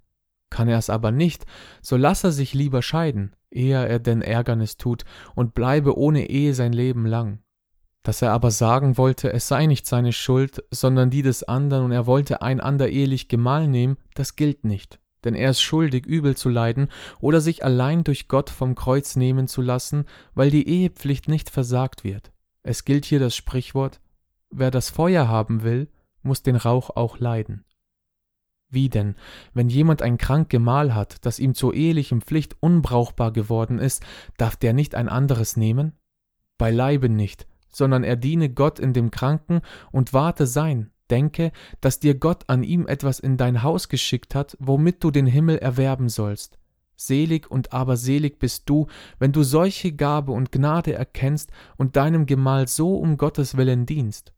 Kann 0.50 0.68
er 0.68 0.78
es 0.78 0.90
aber 0.90 1.12
nicht, 1.12 1.46
so 1.80 1.96
lass 1.96 2.24
er 2.24 2.32
sich 2.32 2.54
lieber 2.54 2.82
scheiden, 2.82 3.34
ehe 3.50 3.86
er 3.86 3.98
denn 4.00 4.20
Ärgernis 4.20 4.76
tut, 4.76 5.04
und 5.34 5.54
bleibe 5.54 5.96
ohne 5.96 6.28
Ehe 6.28 6.54
sein 6.54 6.72
Leben 6.72 7.06
lang. 7.06 7.38
Dass 8.02 8.22
er 8.22 8.32
aber 8.32 8.50
sagen 8.50 8.96
wollte, 8.96 9.32
es 9.32 9.46
sei 9.46 9.66
nicht 9.66 9.86
seine 9.86 10.12
Schuld, 10.12 10.64
sondern 10.70 11.10
die 11.10 11.22
des 11.22 11.44
andern, 11.44 11.84
und 11.84 11.92
er 11.92 12.06
wollte 12.06 12.42
ein 12.42 12.60
ander 12.60 12.88
ehelich 12.88 13.28
Gemahl 13.28 13.68
nehmen, 13.68 13.96
das 14.14 14.36
gilt 14.36 14.64
nicht. 14.64 14.98
Denn 15.22 15.34
er 15.34 15.50
ist 15.50 15.60
schuldig, 15.60 16.06
übel 16.06 16.34
zu 16.34 16.48
leiden 16.48 16.88
oder 17.20 17.42
sich 17.42 17.62
allein 17.62 18.04
durch 18.04 18.26
Gott 18.26 18.48
vom 18.48 18.74
Kreuz 18.74 19.16
nehmen 19.16 19.48
zu 19.48 19.60
lassen, 19.60 20.06
weil 20.34 20.50
die 20.50 20.66
Ehepflicht 20.66 21.28
nicht 21.28 21.50
versagt 21.50 22.04
wird. 22.04 22.32
Es 22.62 22.84
gilt 22.84 23.04
hier 23.04 23.18
das 23.18 23.34
Sprichwort 23.34 24.00
Wer 24.50 24.72
das 24.72 24.90
Feuer 24.90 25.28
haben 25.28 25.62
will, 25.62 25.88
muss 26.22 26.42
den 26.42 26.56
Rauch 26.56 26.90
auch 26.90 27.18
leiden. 27.18 27.64
Wie 28.68 28.88
denn, 28.88 29.14
wenn 29.54 29.68
jemand 29.68 30.02
ein 30.02 30.18
krank 30.18 30.50
Gemahl 30.50 30.94
hat, 30.94 31.24
das 31.24 31.38
ihm 31.38 31.54
zur 31.54 31.74
ehelichen 31.74 32.20
Pflicht 32.20 32.56
unbrauchbar 32.60 33.32
geworden 33.32 33.78
ist, 33.78 34.04
darf 34.36 34.56
der 34.56 34.72
nicht 34.72 34.94
ein 34.94 35.08
anderes 35.08 35.56
nehmen? 35.56 35.92
Beileibe 36.58 37.08
nicht, 37.08 37.46
sondern 37.68 38.04
er 38.04 38.16
diene 38.16 38.50
Gott 38.50 38.78
in 38.78 38.92
dem 38.92 39.10
Kranken 39.10 39.60
und 39.92 40.12
warte 40.12 40.46
sein, 40.46 40.90
denke, 41.10 41.52
dass 41.80 42.00
dir 42.00 42.16
Gott 42.16 42.44
an 42.48 42.62
ihm 42.62 42.86
etwas 42.86 43.20
in 43.20 43.36
dein 43.36 43.62
Haus 43.62 43.88
geschickt 43.88 44.34
hat, 44.34 44.56
womit 44.60 45.02
du 45.02 45.10
den 45.10 45.26
Himmel 45.26 45.58
erwerben 45.58 46.08
sollst. 46.08 46.58
Selig 47.00 47.50
und 47.50 47.72
aber 47.72 47.96
selig 47.96 48.38
bist 48.38 48.68
du, 48.68 48.86
wenn 49.18 49.32
du 49.32 49.42
solche 49.42 49.92
Gabe 49.92 50.32
und 50.32 50.52
Gnade 50.52 50.92
erkennst 50.92 51.50
und 51.78 51.96
deinem 51.96 52.26
Gemahl 52.26 52.68
so 52.68 52.94
um 52.96 53.16
Gottes 53.16 53.56
willen 53.56 53.86
dienst. 53.86 54.34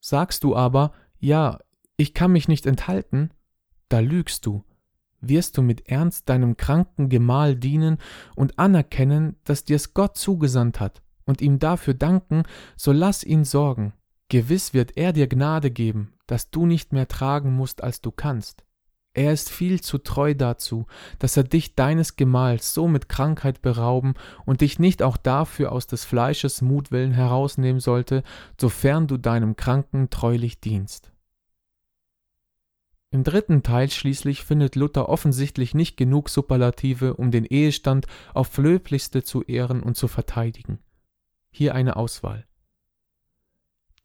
Sagst 0.00 0.42
du 0.42 0.56
aber, 0.56 0.92
ja, 1.18 1.58
ich 1.98 2.14
kann 2.14 2.32
mich 2.32 2.48
nicht 2.48 2.64
enthalten, 2.64 3.30
da 3.90 4.00
lügst 4.00 4.46
du. 4.46 4.64
Wirst 5.20 5.58
du 5.58 5.62
mit 5.62 5.86
Ernst 5.86 6.30
deinem 6.30 6.56
kranken 6.56 7.10
Gemahl 7.10 7.56
dienen 7.56 7.98
und 8.34 8.58
anerkennen, 8.58 9.36
dass 9.44 9.64
dir's 9.64 9.92
Gott 9.92 10.16
zugesandt 10.16 10.80
hat, 10.80 11.02
und 11.26 11.42
ihm 11.42 11.58
dafür 11.58 11.92
danken, 11.92 12.44
so 12.74 12.90
lass 12.92 13.22
ihn 13.22 13.44
sorgen. 13.44 13.92
Gewiss 14.30 14.72
wird 14.72 14.96
er 14.96 15.12
dir 15.12 15.26
Gnade 15.26 15.70
geben, 15.70 16.14
dass 16.26 16.50
du 16.50 16.64
nicht 16.64 16.94
mehr 16.94 17.06
tragen 17.06 17.54
musst, 17.54 17.84
als 17.84 18.00
du 18.00 18.10
kannst. 18.10 18.64
Er 19.14 19.32
ist 19.32 19.50
viel 19.50 19.82
zu 19.82 19.98
treu 19.98 20.34
dazu, 20.34 20.86
dass 21.18 21.36
er 21.36 21.44
dich 21.44 21.74
deines 21.74 22.16
Gemahls 22.16 22.72
so 22.72 22.88
mit 22.88 23.10
Krankheit 23.10 23.60
berauben 23.60 24.14
und 24.46 24.62
dich 24.62 24.78
nicht 24.78 25.02
auch 25.02 25.18
dafür 25.18 25.72
aus 25.72 25.86
des 25.86 26.04
Fleisches 26.06 26.62
Mutwillen 26.62 27.12
herausnehmen 27.12 27.80
sollte, 27.80 28.22
sofern 28.58 29.06
du 29.06 29.18
deinem 29.18 29.54
Kranken 29.56 30.08
treulich 30.08 30.60
dienst. 30.60 31.12
Im 33.10 33.24
dritten 33.24 33.62
Teil 33.62 33.90
schließlich 33.90 34.42
findet 34.42 34.74
Luther 34.74 35.10
offensichtlich 35.10 35.74
nicht 35.74 35.98
genug 35.98 36.30
Superlative, 36.30 37.12
um 37.12 37.30
den 37.30 37.44
Ehestand 37.44 38.06
auf 38.32 38.56
löblichste 38.56 39.22
zu 39.22 39.42
ehren 39.42 39.82
und 39.82 39.98
zu 39.98 40.08
verteidigen. 40.08 40.78
Hier 41.50 41.74
eine 41.74 41.96
Auswahl. 41.96 42.46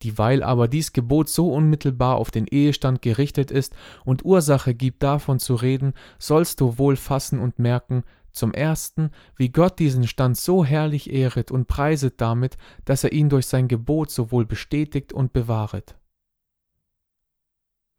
Dieweil 0.04 0.44
aber 0.44 0.68
dies 0.68 0.94
Gebot 0.94 1.28
so 1.28 1.52
unmittelbar 1.52 2.18
auf 2.18 2.30
den 2.30 2.46
Ehestand 2.46 3.02
gerichtet 3.02 3.50
ist 3.50 3.76
und 4.06 4.24
Ursache 4.24 4.76
gibt 4.76 5.02
davon 5.02 5.40
zu 5.40 5.56
reden, 5.56 5.94
sollst 6.20 6.62
du 6.62 6.78
wohl 6.78 6.96
fassen 6.96 7.40
und 7.40 7.60
merken, 7.60 8.04
zum 8.32 8.54
ersten, 8.54 9.10
wie 9.36 9.50
Gott 9.50 9.80
diesen 9.80 10.08
Stand 10.08 10.38
so 10.38 10.64
herrlich 10.64 11.12
ehret 11.12 11.50
und 11.50 11.68
preiset 11.68 12.22
damit, 12.22 12.58
dass 12.86 13.04
er 13.04 13.12
ihn 13.12 13.30
durch 13.30 13.48
sein 13.48 13.68
Gebot 13.68 14.12
sowohl 14.12 14.46
bestätigt 14.46 15.12
und 15.12 15.34
bewahret. 15.34 15.96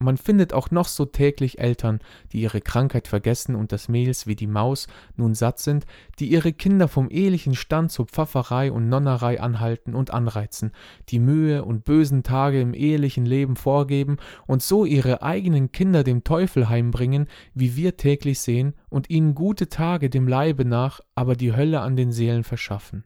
Man 0.01 0.17
findet 0.17 0.53
auch 0.53 0.71
noch 0.71 0.87
so 0.87 1.07
täglich 1.07 1.59
Eltern, 1.59 1.99
die 2.33 2.41
ihre 2.41 2.61
Krankheit 2.61 3.09
vergessen 3.09 3.57
und 3.57 3.73
das 3.73 3.89
Mehls 3.89 4.29
wie 4.29 4.37
die 4.37 4.47
Maus 4.47 4.87
nun 5.17 5.35
satt 5.35 5.59
sind, 5.59 5.87
die 6.21 6.29
ihre 6.29 6.53
Kinder 6.53 6.87
vom 6.87 7.11
ehelichen 7.11 7.57
Stand 7.57 7.91
zur 7.91 8.07
Pfafferei 8.07 8.71
und 8.71 8.89
Nonnerei 8.89 9.41
anhalten 9.41 9.97
und 9.97 10.13
anreizen, 10.13 10.71
die 11.09 11.19
Mühe 11.19 11.65
und 11.65 11.85
bösen 11.85 12.23
Tage 12.23 12.61
im 12.61 12.75
ehelichen 12.75 13.27
Leben 13.27 13.57
vorgeben 13.57 14.19
und 14.47 14.63
so 14.63 14.85
ihre 14.85 15.23
eigenen 15.23 15.73
Kinder 15.73 16.05
dem 16.05 16.23
Teufel 16.23 16.69
heimbringen, 16.69 17.27
wie 17.55 17.75
wir 17.75 17.97
täglich 17.97 18.39
sehen, 18.39 18.75
und 18.89 19.11
ihnen 19.11 19.35
gute 19.35 19.69
Tage 19.69 20.11
dem 20.11 20.29
Leibe 20.29 20.65
nach, 20.65 21.01
aber 21.17 21.35
die 21.35 21.57
Hölle 21.57 21.81
an 21.81 21.97
den 21.97 22.13
Seelen 22.13 22.45
verschaffen. 22.45 23.03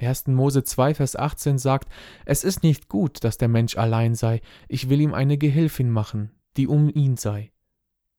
1. 0.00 0.28
Mose 0.28 0.62
2, 0.62 0.94
Vers 0.94 1.16
18 1.16 1.58
sagt, 1.58 1.88
es 2.24 2.44
ist 2.44 2.62
nicht 2.62 2.88
gut, 2.88 3.24
dass 3.24 3.38
der 3.38 3.48
Mensch 3.48 3.76
allein 3.76 4.14
sei, 4.14 4.40
ich 4.68 4.88
will 4.88 5.00
ihm 5.00 5.14
eine 5.14 5.38
Gehilfin 5.38 5.90
machen, 5.90 6.30
die 6.56 6.68
um 6.68 6.88
ihn 6.88 7.16
sei. 7.16 7.52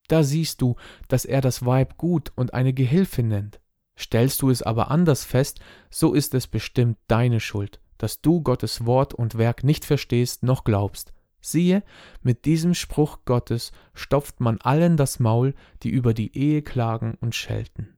Da 0.07 0.23
siehst 0.23 0.61
du, 0.61 0.75
dass 1.07 1.23
er 1.25 1.39
das 1.41 1.65
Weib 1.65 1.97
gut 1.97 2.31
und 2.35 2.53
eine 2.53 2.73
Gehilfin 2.73 3.27
nennt. 3.27 3.61
Stellst 3.97 4.41
du 4.41 4.49
es 4.49 4.61
aber 4.61 4.91
anders 4.91 5.23
fest, 5.23 5.59
so 5.89 6.13
ist 6.13 6.33
es 6.33 6.47
bestimmt 6.47 6.97
deine 7.07 7.39
Schuld, 7.39 7.79
dass 7.97 8.21
du 8.21 8.41
Gottes 8.41 8.85
Wort 8.85 9.13
und 9.13 9.37
Werk 9.37 9.63
nicht 9.63 9.85
verstehst 9.85 10.43
noch 10.43 10.63
glaubst. 10.63 11.13
Siehe, 11.41 11.83
mit 12.21 12.45
diesem 12.45 12.73
Spruch 12.73 13.19
Gottes 13.23 13.71
stopft 13.93 14.39
man 14.41 14.59
allen 14.59 14.97
das 14.97 15.19
Maul, 15.19 15.53
die 15.83 15.89
über 15.89 16.13
die 16.13 16.35
Ehe 16.37 16.61
klagen 16.61 17.17
und 17.21 17.35
schelten. 17.35 17.95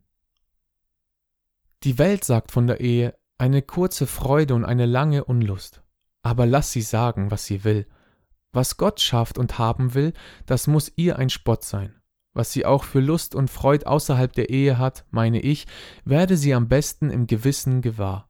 Die 1.84 1.98
Welt 1.98 2.24
sagt 2.24 2.52
von 2.52 2.68
der 2.68 2.80
Ehe 2.82 3.16
eine 3.42 3.64
kurze 3.64 4.06
Freude 4.06 4.54
und 4.54 4.66
eine 4.66 4.86
lange 4.86 5.24
Unlust. 5.24 5.82
Aber 6.22 6.46
lass 6.46 6.72
sie 6.72 6.84
sagen, 6.84 7.32
was 7.32 7.46
sie 7.46 7.64
will. 7.64 7.88
Was 8.54 8.78
Gott 8.78 9.02
schafft 9.02 9.40
und 9.40 9.58
haben 9.58 9.96
will, 9.96 10.14
das 10.46 10.68
muss 10.68 10.92
ihr 10.96 11.18
ein 11.18 11.32
Spott 11.32 11.64
sein. 11.64 11.96
Was 12.34 12.54
sie 12.54 12.68
auch 12.68 12.84
für 12.84 13.00
Lust 13.00 13.34
und 13.34 13.50
Freud 13.50 13.86
außerhalb 13.86 14.32
der 14.32 14.52
Ehe 14.52 14.78
hat, 14.78 15.06
meine 15.10 15.40
ich, 15.40 15.66
werde 16.06 16.38
sie 16.38 16.54
am 16.54 16.68
besten 16.68 17.10
im 17.10 17.26
Gewissen 17.26 17.82
gewahr. 17.82 18.30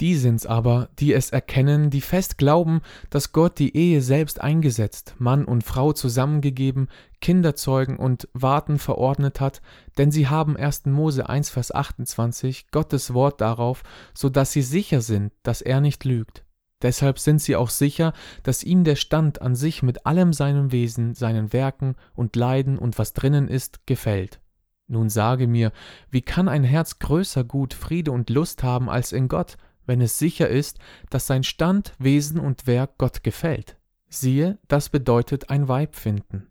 Die 0.00 0.16
sind's 0.16 0.44
aber, 0.44 0.88
die 0.98 1.12
es 1.12 1.30
erkennen, 1.30 1.88
die 1.88 2.00
fest 2.00 2.36
glauben, 2.36 2.80
dass 3.10 3.30
Gott 3.30 3.60
die 3.60 3.76
Ehe 3.76 4.02
selbst 4.02 4.40
eingesetzt, 4.40 5.14
Mann 5.18 5.44
und 5.44 5.62
Frau 5.62 5.92
zusammengegeben, 5.92 6.88
Kinder 7.20 7.54
zeugen 7.54 7.96
und 7.96 8.28
warten 8.32 8.78
verordnet 8.78 9.40
hat, 9.40 9.62
denn 9.96 10.10
sie 10.10 10.26
haben 10.26 10.56
1. 10.56 10.86
Mose 10.86 11.28
1, 11.28 11.48
Vers 11.48 11.72
28 11.72 12.72
Gottes 12.72 13.14
Wort 13.14 13.40
darauf, 13.40 13.84
so 14.14 14.28
dass 14.28 14.50
sie 14.50 14.62
sicher 14.62 15.00
sind, 15.00 15.32
dass 15.44 15.62
er 15.62 15.80
nicht 15.80 16.04
lügt. 16.04 16.44
Deshalb 16.82 17.20
sind 17.20 17.40
sie 17.40 17.54
auch 17.54 17.70
sicher, 17.70 18.12
dass 18.42 18.64
ihm 18.64 18.82
der 18.82 18.96
Stand 18.96 19.40
an 19.40 19.54
sich 19.54 19.84
mit 19.84 20.06
allem 20.06 20.32
seinem 20.32 20.72
Wesen, 20.72 21.14
seinen 21.14 21.52
Werken 21.52 21.94
und 22.14 22.34
Leiden 22.34 22.78
und 22.78 22.98
was 22.98 23.12
drinnen 23.12 23.46
ist, 23.46 23.86
gefällt. 23.86 24.40
Nun 24.86 25.08
sage 25.08 25.46
mir, 25.46 25.72
wie 26.10 26.20
kann 26.20 26.48
ein 26.48 26.64
Herz 26.64 26.98
größer 26.98 27.44
Gut, 27.44 27.72
Friede 27.72 28.12
und 28.12 28.28
Lust 28.28 28.62
haben 28.62 28.90
als 28.90 29.12
in 29.12 29.28
Gott, 29.28 29.56
wenn 29.86 30.00
es 30.00 30.18
sicher 30.18 30.48
ist, 30.48 30.78
dass 31.10 31.26
sein 31.26 31.44
Stand, 31.44 31.94
Wesen 31.98 32.40
und 32.40 32.66
Werk 32.66 32.98
Gott 32.98 33.22
gefällt. 33.22 33.76
Siehe, 34.08 34.58
das 34.68 34.88
bedeutet 34.88 35.50
ein 35.50 35.68
Weib 35.68 35.94
finden. 35.96 36.48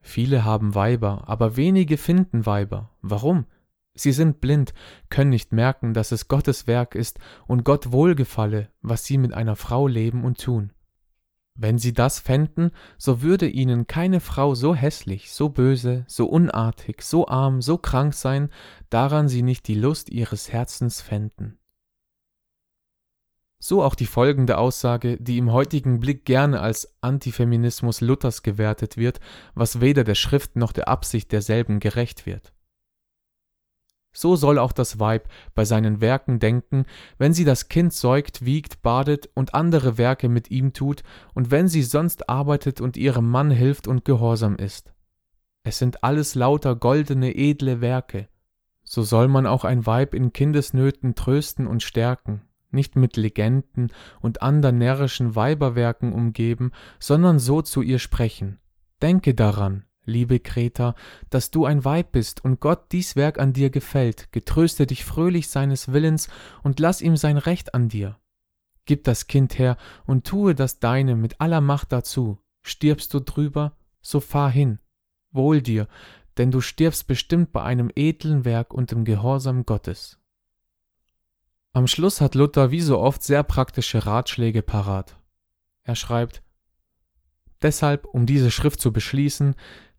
Viele 0.00 0.44
haben 0.44 0.74
Weiber, 0.74 1.24
aber 1.26 1.56
wenige 1.56 1.96
finden 1.96 2.46
Weiber. 2.46 2.90
Warum? 3.02 3.46
Sie 3.94 4.12
sind 4.12 4.40
blind, 4.40 4.74
können 5.08 5.30
nicht 5.30 5.52
merken, 5.52 5.94
dass 5.94 6.12
es 6.12 6.28
Gottes 6.28 6.66
Werk 6.66 6.94
ist 6.94 7.18
und 7.46 7.64
Gott 7.64 7.92
wohlgefalle, 7.92 8.68
was 8.82 9.04
sie 9.04 9.18
mit 9.18 9.32
einer 9.32 9.56
Frau 9.56 9.88
leben 9.88 10.22
und 10.22 10.40
tun. 10.40 10.72
Wenn 11.58 11.78
sie 11.78 11.94
das 11.94 12.18
fänden, 12.20 12.70
so 12.98 13.22
würde 13.22 13.48
ihnen 13.48 13.86
keine 13.86 14.20
Frau 14.20 14.54
so 14.54 14.74
hässlich, 14.74 15.32
so 15.32 15.48
böse, 15.48 16.04
so 16.06 16.26
unartig, 16.26 17.00
so 17.00 17.26
arm, 17.26 17.62
so 17.62 17.78
krank 17.78 18.12
sein, 18.12 18.50
daran 18.90 19.28
sie 19.28 19.42
nicht 19.42 19.66
die 19.66 19.74
Lust 19.74 20.10
ihres 20.10 20.52
Herzens 20.52 21.00
fänden. 21.00 21.58
So 23.68 23.82
auch 23.82 23.96
die 23.96 24.06
folgende 24.06 24.58
Aussage, 24.58 25.16
die 25.16 25.38
im 25.38 25.50
heutigen 25.50 25.98
Blick 25.98 26.24
gerne 26.24 26.60
als 26.60 26.94
Antifeminismus 27.00 28.00
Luthers 28.00 28.44
gewertet 28.44 28.96
wird, 28.96 29.18
was 29.56 29.80
weder 29.80 30.04
der 30.04 30.14
Schrift 30.14 30.54
noch 30.54 30.70
der 30.70 30.86
Absicht 30.86 31.32
derselben 31.32 31.80
gerecht 31.80 32.26
wird. 32.26 32.52
So 34.12 34.36
soll 34.36 34.60
auch 34.60 34.70
das 34.70 35.00
Weib 35.00 35.28
bei 35.56 35.64
seinen 35.64 36.00
Werken 36.00 36.38
denken, 36.38 36.86
wenn 37.18 37.34
sie 37.34 37.44
das 37.44 37.66
Kind 37.66 37.92
säugt, 37.92 38.44
wiegt, 38.44 38.82
badet 38.82 39.30
und 39.34 39.56
andere 39.56 39.98
Werke 39.98 40.28
mit 40.28 40.48
ihm 40.52 40.72
tut, 40.72 41.02
und 41.34 41.50
wenn 41.50 41.66
sie 41.66 41.82
sonst 41.82 42.28
arbeitet 42.28 42.80
und 42.80 42.96
ihrem 42.96 43.28
Mann 43.28 43.50
hilft 43.50 43.88
und 43.88 44.04
gehorsam 44.04 44.54
ist. 44.54 44.94
Es 45.64 45.78
sind 45.78 46.04
alles 46.04 46.36
lauter 46.36 46.76
goldene, 46.76 47.34
edle 47.34 47.80
Werke. 47.80 48.28
So 48.84 49.02
soll 49.02 49.26
man 49.26 49.44
auch 49.44 49.64
ein 49.64 49.86
Weib 49.86 50.14
in 50.14 50.32
Kindesnöten 50.32 51.16
trösten 51.16 51.66
und 51.66 51.82
stärken, 51.82 52.42
nicht 52.70 52.96
mit 52.96 53.16
Legenden 53.16 53.92
und 54.20 54.42
andern 54.42 54.78
närrischen 54.78 55.34
Weiberwerken 55.34 56.12
umgeben, 56.12 56.72
sondern 56.98 57.38
so 57.38 57.62
zu 57.62 57.82
ihr 57.82 57.98
sprechen. 57.98 58.58
Denke 59.02 59.34
daran, 59.34 59.84
liebe 60.04 60.40
Kreta, 60.40 60.94
dass 61.30 61.50
du 61.50 61.66
ein 61.66 61.84
Weib 61.84 62.12
bist 62.12 62.44
und 62.44 62.60
Gott 62.60 62.92
dies 62.92 63.16
Werk 63.16 63.38
an 63.38 63.52
dir 63.52 63.70
gefällt, 63.70 64.32
getröste 64.32 64.86
dich 64.86 65.04
fröhlich 65.04 65.48
seines 65.48 65.92
Willens 65.92 66.28
und 66.62 66.80
lass 66.80 67.02
ihm 67.02 67.16
sein 67.16 67.38
Recht 67.38 67.74
an 67.74 67.88
dir. 67.88 68.18
Gib 68.86 69.04
das 69.04 69.26
Kind 69.26 69.58
her 69.58 69.76
und 70.06 70.26
tue 70.26 70.54
das 70.54 70.78
Deine 70.78 71.16
mit 71.16 71.40
aller 71.40 71.60
Macht 71.60 71.92
dazu. 71.92 72.38
Stirbst 72.62 73.12
du 73.12 73.20
drüber, 73.20 73.76
so 74.00 74.20
fahr 74.20 74.50
hin. 74.50 74.78
Wohl 75.32 75.60
dir, 75.60 75.88
denn 76.38 76.50
du 76.50 76.60
stirbst 76.60 77.06
bestimmt 77.06 77.52
bei 77.52 77.62
einem 77.62 77.90
edlen 77.94 78.44
Werk 78.44 78.72
und 78.72 78.92
im 78.92 79.04
Gehorsam 79.04 79.66
Gottes. 79.66 80.18
Am 81.76 81.86
Schluss 81.86 82.22
hat 82.22 82.34
Luther 82.34 82.70
wie 82.70 82.80
so 82.80 82.98
oft 82.98 83.22
sehr 83.22 83.42
praktische 83.42 84.06
Ratschläge 84.06 84.62
parat. 84.62 85.14
Er 85.82 85.94
schreibt 85.94 86.42
Deshalb, 87.60 88.06
um 88.06 88.24
diese 88.24 88.50
Schrift 88.50 88.80
zu 88.80 88.94
beschließen, 88.94 89.54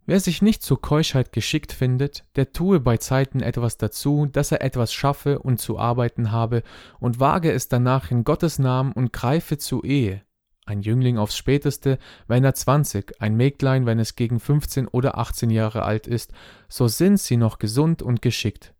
wer 0.07 0.19
sich 0.19 0.41
nicht 0.41 0.63
zur 0.63 0.81
Keuschheit 0.81 1.31
geschickt 1.31 1.71
findet, 1.71 2.23
der 2.35 2.51
tue 2.51 2.79
bei 2.79 2.97
Zeiten 2.97 3.41
etwas 3.41 3.77
dazu, 3.77 4.25
dass 4.25 4.51
er 4.51 4.63
etwas 4.63 4.91
schaffe 4.91 5.37
und 5.37 5.59
zu 5.59 5.77
arbeiten 5.77 6.31
habe, 6.31 6.63
und 6.99 7.19
wage 7.19 7.51
es 7.51 7.67
danach 7.67 8.09
in 8.09 8.23
Gottes 8.23 8.57
Namen 8.57 8.91
und 8.91 9.13
greife 9.13 9.59
zur 9.59 9.83
Ehe. 9.83 10.23
Ein 10.65 10.81
Jüngling 10.81 11.19
aufs 11.19 11.37
späteste, 11.37 11.99
wenn 12.27 12.43
er 12.43 12.55
zwanzig, 12.55 13.13
ein 13.19 13.35
Mägdlein, 13.35 13.85
wenn 13.85 13.99
es 13.99 14.15
gegen 14.15 14.39
fünfzehn 14.39 14.87
oder 14.87 15.19
achtzehn 15.19 15.51
Jahre 15.51 15.83
alt 15.83 16.07
ist, 16.07 16.31
so 16.69 16.87
sind 16.87 17.19
sie 17.19 17.37
noch 17.37 17.59
gesund 17.59 18.01
und 18.01 18.23
geschickt 18.23 18.73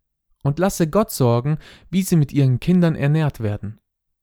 und 0.48 0.58
lasse 0.58 0.88
Gott 0.88 1.12
sorgen, 1.12 1.58
wie 1.90 2.02
sie 2.02 2.16
mit 2.16 2.32
ihren 2.32 2.58
Kindern 2.58 2.96
ernährt 2.96 3.40
werden. 3.40 3.78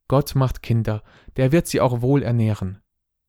Gott 0.08 0.36
macht 0.36 0.62
Kinder, 0.62 1.04
der 1.38 1.52
wird 1.52 1.68
sie 1.68 1.80
auch 1.80 2.02
wohl 2.02 2.22
ernähren. 2.22 2.80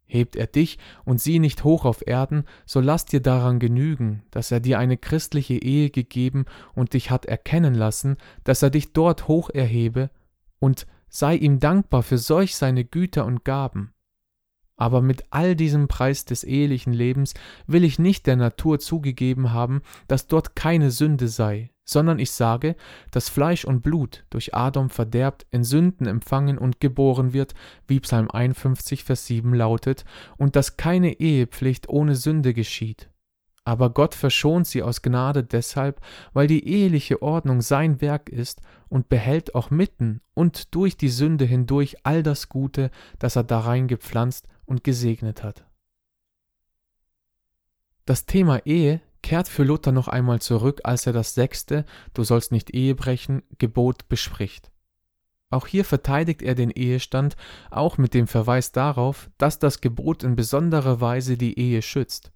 Hebt 0.06 0.36
er 0.36 0.46
dich 0.46 0.78
und 1.04 1.20
sie 1.20 1.38
nicht 1.38 1.64
hoch 1.64 1.84
auf 1.84 2.06
Erden, 2.06 2.44
so 2.64 2.80
lass 2.80 3.06
dir 3.06 3.20
daran 3.20 3.58
genügen, 3.58 4.22
dass 4.30 4.50
er 4.50 4.60
dir 4.60 4.78
eine 4.78 4.96
christliche 4.96 5.54
Ehe 5.54 5.90
gegeben 5.90 6.44
und 6.74 6.94
dich 6.94 7.10
hat 7.10 7.26
erkennen 7.26 7.74
lassen, 7.74 8.16
dass 8.44 8.62
er 8.62 8.70
dich 8.70 8.92
dort 8.92 9.28
hoch 9.28 9.50
erhebe, 9.50 10.10
und 10.58 10.86
sei 11.08 11.36
ihm 11.36 11.60
dankbar 11.60 12.02
für 12.02 12.18
solch 12.18 12.56
seine 12.56 12.84
Güter 12.84 13.26
und 13.26 13.44
Gaben. 13.44 13.92
Aber 14.76 15.00
mit 15.00 15.24
all 15.30 15.56
diesem 15.56 15.88
Preis 15.88 16.26
des 16.26 16.44
ehelichen 16.44 16.92
Lebens 16.92 17.32
will 17.66 17.82
ich 17.82 17.98
nicht 17.98 18.26
der 18.26 18.36
Natur 18.36 18.78
zugegeben 18.78 19.52
haben, 19.52 19.80
dass 20.06 20.26
dort 20.26 20.54
keine 20.54 20.90
Sünde 20.90 21.28
sei, 21.28 21.70
sondern 21.84 22.18
ich 22.18 22.30
sage, 22.30 22.76
dass 23.10 23.30
Fleisch 23.30 23.64
und 23.64 23.80
Blut 23.82 24.24
durch 24.28 24.54
Adam 24.54 24.90
verderbt, 24.90 25.46
in 25.50 25.64
Sünden 25.64 26.06
empfangen 26.06 26.58
und 26.58 26.78
geboren 26.78 27.32
wird, 27.32 27.54
wie 27.86 28.00
Psalm 28.00 28.30
51, 28.30 29.04
Vers 29.04 29.26
7 29.26 29.54
lautet, 29.54 30.04
und 30.36 30.56
dass 30.56 30.76
keine 30.76 31.20
Ehepflicht 31.20 31.88
ohne 31.88 32.14
Sünde 32.14 32.52
geschieht. 32.52 33.08
Aber 33.64 33.90
Gott 33.90 34.14
verschont 34.14 34.66
sie 34.66 34.82
aus 34.82 35.02
Gnade 35.02 35.42
deshalb, 35.42 36.00
weil 36.32 36.46
die 36.46 36.68
eheliche 36.68 37.20
Ordnung 37.20 37.62
sein 37.62 38.00
Werk 38.00 38.28
ist 38.28 38.60
und 38.88 39.08
behält 39.08 39.56
auch 39.56 39.70
mitten 39.70 40.20
und 40.34 40.74
durch 40.74 40.96
die 40.96 41.08
Sünde 41.08 41.46
hindurch 41.46 41.96
all 42.04 42.22
das 42.22 42.48
Gute, 42.48 42.90
das 43.18 43.34
er 43.34 43.42
darein 43.42 43.88
gepflanzt 43.88 44.46
und 44.66 44.84
gesegnet 44.84 45.42
hat. 45.42 45.64
Das 48.04 48.26
Thema 48.26 48.64
Ehe 48.66 49.00
kehrt 49.22 49.48
für 49.48 49.64
Luther 49.64 49.90
noch 49.90 50.06
einmal 50.06 50.40
zurück, 50.40 50.82
als 50.84 51.06
er 51.06 51.12
das 51.12 51.34
sechste, 51.34 51.84
du 52.14 52.22
sollst 52.22 52.52
nicht 52.52 52.74
Ehe 52.74 52.94
brechen, 52.94 53.42
Gebot 53.58 54.08
bespricht. 54.08 54.70
Auch 55.50 55.66
hier 55.66 55.84
verteidigt 55.84 56.42
er 56.42 56.54
den 56.54 56.70
Ehestand, 56.70 57.36
auch 57.70 57.98
mit 57.98 58.14
dem 58.14 58.26
Verweis 58.26 58.72
darauf, 58.72 59.30
dass 59.38 59.58
das 59.58 59.80
Gebot 59.80 60.22
in 60.22 60.36
besonderer 60.36 61.00
Weise 61.00 61.36
die 61.36 61.58
Ehe 61.58 61.82
schützt. 61.82 62.32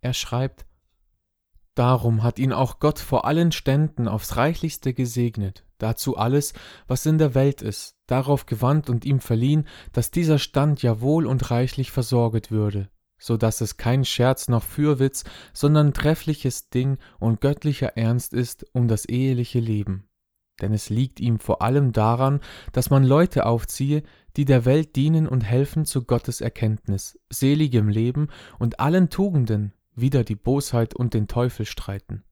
Er 0.00 0.14
schreibt 0.14 0.66
Darum 1.74 2.22
hat 2.22 2.38
ihn 2.38 2.52
auch 2.52 2.78
Gott 2.78 3.00
vor 3.00 3.24
allen 3.24 3.50
Ständen 3.50 4.06
aufs 4.06 4.36
reichlichste 4.36 4.94
gesegnet, 4.94 5.64
dazu 5.84 6.16
alles, 6.16 6.54
was 6.88 7.04
in 7.04 7.18
der 7.18 7.34
Welt 7.34 7.60
ist, 7.60 7.96
darauf 8.06 8.46
gewandt 8.46 8.88
und 8.88 9.04
ihm 9.04 9.20
verliehen, 9.20 9.66
dass 9.92 10.10
dieser 10.10 10.38
Stand 10.38 10.82
ja 10.82 11.02
wohl 11.02 11.26
und 11.26 11.50
reichlich 11.50 11.92
versorget 11.92 12.50
würde, 12.50 12.88
so 13.18 13.36
dass 13.36 13.60
es 13.60 13.76
kein 13.76 14.06
Scherz 14.06 14.48
noch 14.48 14.62
Fürwitz, 14.62 15.24
sondern 15.52 15.92
treffliches 15.92 16.70
Ding 16.70 16.96
und 17.20 17.42
göttlicher 17.42 17.98
Ernst 17.98 18.32
ist 18.32 18.64
um 18.72 18.88
das 18.88 19.04
eheliche 19.04 19.60
Leben. 19.60 20.08
Denn 20.62 20.72
es 20.72 20.88
liegt 20.88 21.20
ihm 21.20 21.38
vor 21.38 21.60
allem 21.60 21.92
daran, 21.92 22.40
dass 22.72 22.88
man 22.88 23.04
Leute 23.04 23.44
aufziehe, 23.44 24.04
die 24.36 24.46
der 24.46 24.64
Welt 24.64 24.96
dienen 24.96 25.28
und 25.28 25.42
helfen 25.42 25.84
zu 25.84 26.04
Gottes 26.04 26.40
Erkenntnis, 26.40 27.18
seligem 27.28 27.88
Leben 27.88 28.28
und 28.58 28.80
allen 28.80 29.10
Tugenden, 29.10 29.74
wieder 29.94 30.24
die 30.24 30.36
Bosheit 30.36 30.94
und 30.94 31.12
den 31.12 31.28
Teufel 31.28 31.66
streiten. 31.66 32.24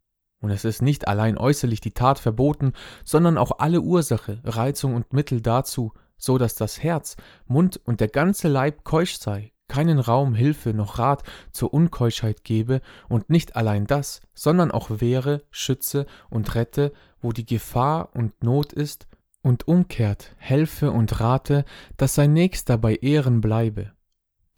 Und 0.43 0.51
es 0.51 0.67
ist 0.67 0.83
nicht 0.83 1.09
allein 1.09 1.39
äußerlich 1.39 1.81
die 1.81 1.93
Tat 1.93 2.19
verboten, 2.19 2.75
sondern 3.05 3.39
auch 3.39 3.61
alle 3.61 3.81
Ursache, 3.81 4.41
Reizung 4.45 4.95
und 4.95 5.13
Mittel 5.13 5.41
dazu, 5.41 5.93
so 6.19 6.37
dass 6.37 6.57
das 6.57 6.83
Herz, 6.83 7.17
Mund 7.47 7.81
und 7.85 8.01
der 8.01 8.09
ganze 8.09 8.49
Leib 8.49 8.85
keusch 8.85 9.17
sei, 9.19 9.53
keinen 9.69 10.01
Raum, 10.01 10.35
Hilfe 10.35 10.75
noch 10.75 10.99
Rat 10.99 11.23
zur 11.53 11.73
Unkeuschheit 11.73 12.45
gebe 12.45 12.83
und 13.09 13.31
nicht 13.31 13.57
allein 13.57 13.87
das, 13.87 14.21
sondern 14.35 14.71
auch 14.71 15.01
wehre, 15.01 15.45
schütze 15.51 16.07
und 16.29 16.55
rette, 16.55 16.93
wo 17.21 17.33
die 17.33 17.47
Gefahr 17.47 18.11
und 18.15 18.43
Not 18.43 18.73
ist, 18.73 19.07
und 19.43 19.67
umkehrt, 19.67 20.35
helfe 20.39 20.91
und 20.93 21.21
rate, 21.21 21.65
dass 21.97 22.15
sein 22.15 22.33
Nächster 22.33 22.79
bei 22.79 22.95
Ehren 22.97 23.41
bleibe. 23.41 23.93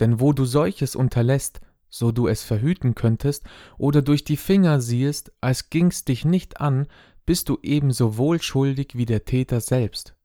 Denn 0.01 0.21
wo 0.21 0.33
du 0.33 0.45
solches 0.45 0.97
unterlässt, 0.97 1.61
so 1.95 2.11
du 2.11 2.27
es 2.27 2.43
verhüten 2.43 2.97
könntest, 2.97 3.45
oder 3.79 4.03
durch 4.03 4.25
die 4.25 4.37
Finger 4.37 4.81
siehest, 4.81 5.31
als 5.41 5.71
ging's 5.71 6.05
dich 6.05 6.25
nicht 6.25 6.61
an, 6.61 6.89
bist 7.25 7.49
du 7.49 7.59
ebenso 7.63 8.17
wohl 8.19 8.43
schuldig 8.43 8.95
wie 8.95 9.07
der 9.07 9.25
Täter 9.25 9.61
selbst. 9.61 10.17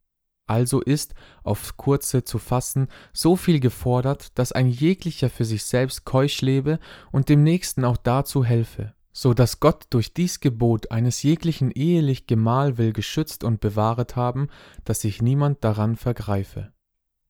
Also 0.47 0.81
ist, 0.81 1.13
aufs 1.43 1.77
Kurze 1.77 2.23
zu 2.23 2.39
fassen, 2.39 2.87
so 3.13 3.35
viel 3.35 3.59
gefordert, 3.59 4.39
dass 4.39 4.51
ein 4.51 4.67
jeglicher 4.67 5.29
für 5.29 5.45
sich 5.45 5.63
selbst 5.63 6.05
keusch 6.05 6.41
lebe 6.41 6.79
und 7.11 7.29
dem 7.29 7.43
Nächsten 7.43 7.85
auch 7.85 7.97
dazu 7.97 8.43
helfe, 8.43 8.95
so 9.11 9.35
dass 9.35 9.59
Gott 9.59 9.85
durch 9.91 10.15
dies 10.15 10.39
Gebot 10.39 10.89
eines 10.89 11.21
jeglichen 11.21 11.69
ehelich 11.69 12.25
Gemahl 12.25 12.79
will 12.79 12.93
geschützt 12.93 13.43
und 13.43 13.61
bewahret 13.61 14.15
haben, 14.15 14.47
dass 14.85 15.01
sich 15.01 15.21
niemand 15.21 15.63
daran 15.63 15.97
vergreife. 15.97 16.73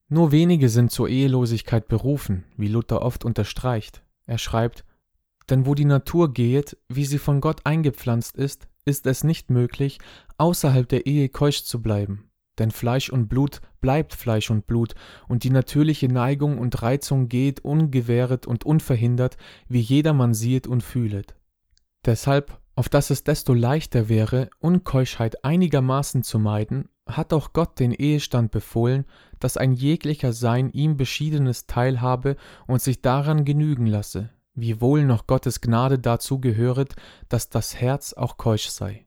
Nur 0.08 0.32
wenige 0.32 0.70
sind 0.70 0.92
zur 0.92 1.10
Ehelosigkeit 1.10 1.90
berufen, 1.90 2.46
wie 2.56 2.70
Luther 2.70 3.02
oft 3.02 3.26
unterstreicht. 3.26 4.02
Er 4.30 4.38
schreibt, 4.38 4.86
denn 5.50 5.66
wo 5.66 5.74
die 5.74 5.86
Natur 5.86 6.32
gehet, 6.32 6.78
wie 6.88 7.06
sie 7.06 7.18
von 7.18 7.42
Gott 7.42 7.66
eingepflanzt 7.66 8.38
ist, 8.38 8.68
ist 8.86 9.08
es 9.08 9.24
nicht 9.24 9.50
möglich, 9.50 9.98
außerhalb 10.38 10.88
der 10.88 11.08
Ehe 11.08 11.30
keusch 11.30 11.64
zu 11.64 11.82
bleiben, 11.82 12.30
denn 12.60 12.70
Fleisch 12.70 13.10
und 13.10 13.28
Blut 13.28 13.60
bleibt 13.82 14.14
Fleisch 14.14 14.52
und 14.52 14.68
Blut, 14.68 14.94
und 15.28 15.44
die 15.44 15.50
natürliche 15.50 16.10
Neigung 16.10 16.60
und 16.60 16.80
Reizung 16.84 17.28
geht 17.28 17.66
ungewehret 17.66 18.46
und 18.46 18.66
unverhindert, 18.66 19.36
wie 19.68 19.82
jedermann 19.82 20.36
siehet 20.36 20.68
und 20.68 20.84
fühlet. 20.84 21.34
Deshalb, 22.06 22.60
auf 22.80 22.88
dass 22.88 23.10
es 23.10 23.26
desto 23.26 23.54
leichter 23.54 24.08
wäre, 24.08 24.50
Unkeuschheit 24.60 25.44
einigermaßen 25.44 26.24
zu 26.24 26.40
meiden, 26.40 26.88
hat 27.06 27.34
auch 27.34 27.52
Gott 27.52 27.78
den 27.78 27.92
Ehestand 27.92 28.52
befohlen, 28.52 29.04
dass 29.38 29.58
ein 29.58 29.74
jeglicher 29.74 30.32
sein 30.32 30.72
ihm 30.72 30.96
beschiedenes 30.96 31.66
teilhabe 31.66 32.38
und 32.68 32.82
sich 32.82 33.02
daran 33.02 33.44
genügen 33.44 33.86
lasse, 33.86 34.30
wiewohl 34.54 35.04
noch 35.04 35.28
Gottes 35.28 35.60
Gnade 35.60 36.00
dazu 36.00 36.40
gehöret, 36.40 36.96
dass 37.28 37.50
das 37.50 37.76
Herz 37.76 38.14
auch 38.14 38.38
keusch 38.38 38.70
sei. 38.70 39.06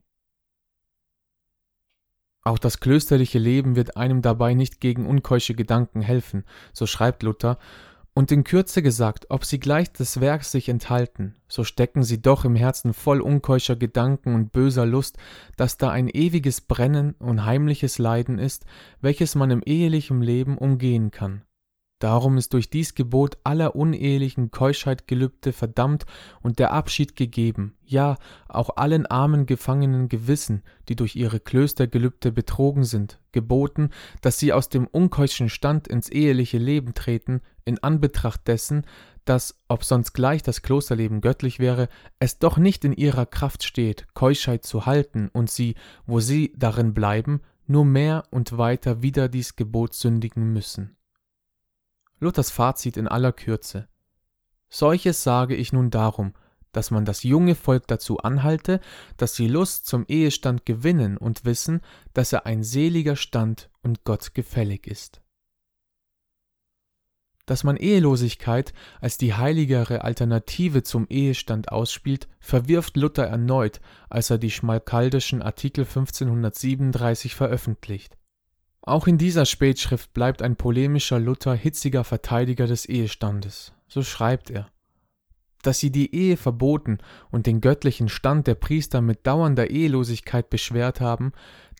Auch 2.43 2.59
das 2.59 2.79
klösterliche 2.79 3.39
Leben 3.39 3.75
wird 3.75 3.97
einem 3.97 4.21
dabei 4.21 4.53
nicht 4.53 4.81
gegen 4.81 5.07
unkeusche 5.07 5.55
Gedanken 5.55 6.01
helfen, 6.01 6.43
so 6.73 6.85
schreibt 6.85 7.23
Luther, 7.23 7.57
und 8.13 8.31
in 8.31 8.43
Kürze 8.43 8.81
gesagt, 8.81 9.25
ob 9.29 9.43
sie 9.43 9.59
gleich 9.59 9.91
des 9.91 10.21
Werks 10.21 10.51
sich 10.51 10.69
enthalten, 10.69 11.35
so 11.47 11.63
stecken 11.63 12.03
sie 12.03 12.21
doch 12.21 12.45
im 12.45 12.55
Herzen 12.55 12.93
voll 12.93 13.21
unkeuscher 13.21 13.75
Gedanken 13.75 14.35
und 14.35 14.51
böser 14.51 14.85
Lust, 14.85 15.17
dass 15.57 15.77
da 15.77 15.89
ein 15.89 16.07
ewiges 16.07 16.61
Brennen 16.61 17.15
und 17.19 17.45
heimliches 17.45 17.97
Leiden 17.97 18.37
ist, 18.37 18.65
welches 19.01 19.35
man 19.35 19.49
im 19.49 19.63
ehelichen 19.65 20.21
Leben 20.21 20.57
umgehen 20.57 21.11
kann. 21.11 21.43
Darum 22.03 22.35
ist 22.35 22.51
durch 22.51 22.69
dies 22.69 22.95
Gebot 22.95 23.37
aller 23.45 23.77
unehelichen 23.77 24.51
Keuschheit 24.51 25.07
Gelübde 25.07 25.53
verdammt 25.53 26.03
und 26.41 26.59
der 26.59 26.73
Abschied 26.73 27.15
gegeben, 27.15 27.77
ja, 27.85 28.17
auch 28.49 28.75
allen 28.75 29.05
armen 29.05 29.45
Gefangenen 29.45 30.09
Gewissen, 30.09 30.63
die 30.89 30.97
durch 30.97 31.15
ihre 31.15 31.39
Klöstergelübde 31.39 32.33
betrogen 32.33 32.83
sind, 32.83 33.21
geboten, 33.31 33.89
dass 34.19 34.37
sie 34.37 34.51
aus 34.51 34.67
dem 34.67 34.85
unkeuschen 34.85 35.47
Stand 35.47 35.87
ins 35.87 36.09
eheliche 36.09 36.57
Leben 36.57 36.93
treten, 36.93 37.39
in 37.63 37.81
Anbetracht 37.81 38.49
dessen, 38.49 38.85
dass, 39.23 39.57
ob 39.69 39.85
sonst 39.85 40.11
gleich 40.11 40.43
das 40.43 40.61
Klosterleben 40.61 41.21
göttlich 41.21 41.59
wäre, 41.59 41.87
es 42.19 42.37
doch 42.37 42.57
nicht 42.57 42.83
in 42.83 42.91
ihrer 42.91 43.25
Kraft 43.25 43.63
steht, 43.63 44.13
Keuschheit 44.13 44.65
zu 44.65 44.85
halten 44.85 45.29
und 45.31 45.49
sie, 45.49 45.75
wo 46.05 46.19
sie 46.19 46.51
darin 46.57 46.93
bleiben, 46.93 47.39
nur 47.65 47.85
mehr 47.85 48.25
und 48.29 48.57
weiter 48.57 49.01
wider 49.01 49.29
dies 49.29 49.55
Gebot 49.55 49.93
sündigen 49.93 50.51
müssen. 50.51 50.97
Luthers 52.19 52.51
Fazit 52.51 52.97
in 52.97 53.07
aller 53.07 53.31
Kürze. 53.31 53.87
Solches 54.69 55.23
sage 55.23 55.55
ich 55.55 55.71
nun 55.71 55.91
darum, 55.91 56.33
dass 56.73 56.91
man 56.91 57.05
das 57.05 57.23
junge 57.23 57.55
Volk 57.55 57.87
dazu 57.87 58.17
anhalte, 58.17 58.81
dass 59.17 59.35
sie 59.35 59.47
Lust 59.47 59.85
zum 59.85 60.05
Ehestand 60.07 60.65
gewinnen 60.65 61.17
und 61.17 61.45
wissen, 61.45 61.81
dass 62.13 62.33
er 62.33 62.45
ein 62.45 62.63
seliger 62.63 63.15
Stand 63.15 63.69
und 63.81 64.03
Gott 64.03 64.33
gefällig 64.33 64.87
ist. 64.87 65.21
Dass 67.45 67.63
man 67.63 67.77
Ehelosigkeit 67.77 68.73
als 69.01 69.17
die 69.17 69.33
heiligere 69.33 70.03
Alternative 70.03 70.81
zum 70.81 71.07
Ehestand 71.09 71.71
ausspielt, 71.71 72.27
verwirft 72.39 72.97
Luther 72.97 73.25
erneut, 73.27 73.81
als 74.09 74.29
er 74.29 74.37
die 74.37 74.51
schmalkaldischen 74.51 75.41
Artikel 75.41 75.81
1537 75.81 77.35
veröffentlicht. 77.35 78.17
Auch 78.83 79.07
in 79.07 79.17
dieser 79.17 79.45
Spätschrift 79.45 80.13
bleibt 80.13 80.41
ein 80.41 80.57
polemischer 80.57 81.19
Luther 81.19 81.55
hitziger 81.55 82.03
Verteidiger 82.03 82.67
des 82.67 82.85
Ehestandes. 82.85 83.73
So 83.87 84.03
schreibt 84.03 84.49
er 84.49 84.67
dass 85.63 85.79
sie 85.79 85.91
die 85.91 86.13
Ehe 86.13 86.37
verboten 86.37 86.99
und 87.31 87.47
den 87.47 87.61
göttlichen 87.61 88.09
Stand 88.09 88.45
der 88.45 88.55
Priester 88.55 89.01
mit 89.01 89.25
dauernder 89.25 89.71
Ehelosigkeit 89.71 90.49
beschwert 90.49 91.01
haben, 91.01 91.31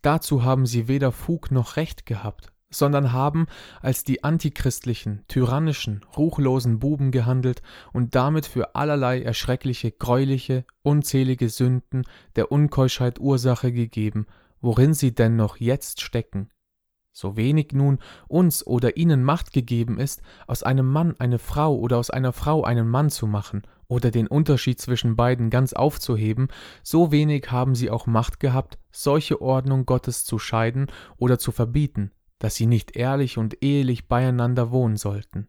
dazu 0.02 0.44
haben 0.44 0.66
sie 0.66 0.88
weder 0.88 1.12
Fug 1.12 1.52
noch 1.52 1.76
Recht 1.76 2.06
gehabt, 2.06 2.52
sondern 2.72 3.12
haben 3.12 3.46
als 3.82 4.04
die 4.04 4.24
antichristlichen, 4.24 5.24
tyrannischen, 5.28 6.04
ruchlosen 6.18 6.80
Buben 6.80 7.12
gehandelt 7.12 7.62
und 7.92 8.16
damit 8.16 8.48
für 8.48 8.74
allerlei 8.76 9.22
erschreckliche, 9.22 9.92
greuliche, 9.92 10.66
unzählige 10.82 11.50
Sünden 11.50 12.04
der 12.36 12.52
Unkeuschheit 12.52 13.20
Ursache 13.20 13.72
gegeben, 13.72 14.26
worin 14.62 14.94
sie 14.94 15.14
denn 15.14 15.36
noch 15.36 15.58
jetzt 15.58 16.02
stecken, 16.02 16.50
so 17.14 17.38
wenig 17.38 17.72
nun 17.74 18.00
uns 18.28 18.66
oder 18.66 18.98
ihnen 18.98 19.24
Macht 19.24 19.54
gegeben 19.54 20.00
ist, 20.00 20.22
aus 20.48 20.64
einem 20.64 20.88
Mann 20.88 21.16
eine 21.20 21.40
Frau 21.40 21.78
oder 21.78 21.98
aus 22.00 22.10
einer 22.10 22.34
Frau 22.34 22.64
einen 22.64 22.90
Mann 22.90 23.10
zu 23.10 23.28
machen 23.28 23.62
oder 23.88 24.10
den 24.12 24.28
Unterschied 24.28 24.82
zwischen 24.82 25.16
beiden 25.16 25.50
ganz 25.52 25.74
aufzuheben, 25.74 26.48
so 26.82 27.12
wenig 27.12 27.52
haben 27.52 27.76
sie 27.76 27.92
auch 27.92 28.08
Macht 28.08 28.40
gehabt, 28.40 28.80
solche 28.92 29.42
Ordnung 29.42 29.86
Gottes 29.86 30.26
zu 30.26 30.40
scheiden 30.40 30.88
oder 31.18 31.38
zu 31.38 31.52
verbieten, 31.52 32.12
dass 32.40 32.56
sie 32.56 32.66
nicht 32.66 32.96
ehrlich 32.96 33.38
und 33.38 33.64
ehelich 33.64 34.08
beieinander 34.08 34.72
wohnen 34.72 34.98
sollten. 34.98 35.48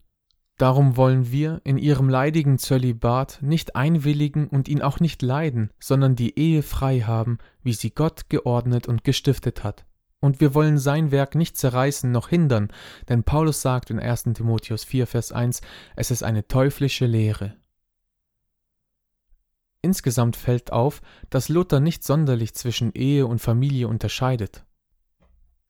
Darum 0.59 0.97
wollen 0.97 1.33
wir 1.33 1.61
in 1.65 1.79
ihrem 1.79 2.09
leidigen 2.09 2.59
Zölibat 2.59 3.39
nicht 3.41 3.75
einwilligen 3.75 4.47
und 4.47 4.69
ihn 4.69 4.83
auch 4.83 5.01
nicht 5.01 5.21
leiden, 5.23 5.71
sondern 5.81 6.15
die 6.15 6.39
Ehe 6.39 6.63
frei 6.63 7.01
haben, 7.01 7.39
wie 7.63 7.73
sie 7.73 7.91
Gott 7.91 8.29
geordnet 8.29 8.87
und 8.87 9.03
gestiftet 9.03 9.65
hat. 9.65 9.85
Und 10.25 10.41
wir 10.41 10.55
wollen 10.55 10.79
sein 10.79 11.11
Werk 11.11 11.35
nicht 11.35 11.59
zerreißen 11.59 12.11
noch 12.11 12.31
hindern, 12.31 12.73
denn 13.11 13.25
Paulus 13.25 13.61
sagt 13.61 13.91
in 13.91 14.01
1. 14.01 14.23
Timotheus 14.33 14.83
4, 14.83 15.07
Vers 15.07 15.33
1, 15.33 15.61
es 15.97 16.11
ist 16.11 16.23
eine 16.23 16.49
teuflische 16.49 17.05
Lehre. 17.05 17.55
Insgesamt 19.83 20.37
fällt 20.37 20.73
auf, 20.73 21.03
dass 21.29 21.51
Luther 21.51 21.79
nicht 21.79 22.05
sonderlich 22.05 22.55
zwischen 22.55 22.95
Ehe 22.95 23.27
und 23.27 23.41
Familie 23.41 23.87
unterscheidet. 23.87 24.65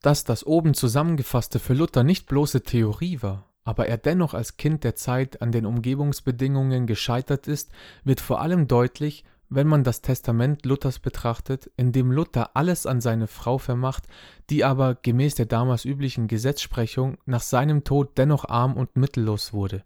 Dass 0.01 0.23
das 0.23 0.47
oben 0.47 0.75
zusammengefasste 0.75 1.59
für 1.59 1.75
Luther 1.75 2.05
nicht 2.05 2.29
bloße 2.29 2.63
Theorie 2.63 3.23
war, 3.23 3.53
aber 3.65 3.89
er 3.89 3.99
dennoch 3.99 4.35
als 4.35 4.57
Kind 4.57 4.85
der 4.85 4.95
Zeit 4.95 5.43
an 5.43 5.51
den 5.51 5.67
Umgebungsbedingungen 5.67 6.87
gescheitert 6.87 7.49
ist, 7.49 7.73
wird 8.05 8.21
vor 8.21 8.41
allem 8.41 8.69
deutlich, 8.69 9.25
wenn 9.55 9.67
man 9.67 9.85
das 9.85 10.01
Testament 10.03 10.65
Luthers 10.67 10.99
betrachtet, 10.99 11.71
in 11.77 11.93
dem 11.93 12.11
Luther 12.11 12.57
alles 12.57 12.87
an 12.87 13.01
seine 13.01 13.27
Frau 13.27 13.59
vermacht, 13.59 14.07
die 14.51 14.65
aber 14.65 14.95
gemäß 14.95 15.35
der 15.35 15.47
damals 15.47 15.85
üblichen 15.85 16.29
Gesetzsprechung 16.29 17.19
nach 17.27 17.43
seinem 17.43 17.85
Tod 17.85 18.19
dennoch 18.19 18.45
arm 18.49 18.75
und 18.75 18.97
mittellos 18.97 19.53
wurde. 19.53 19.85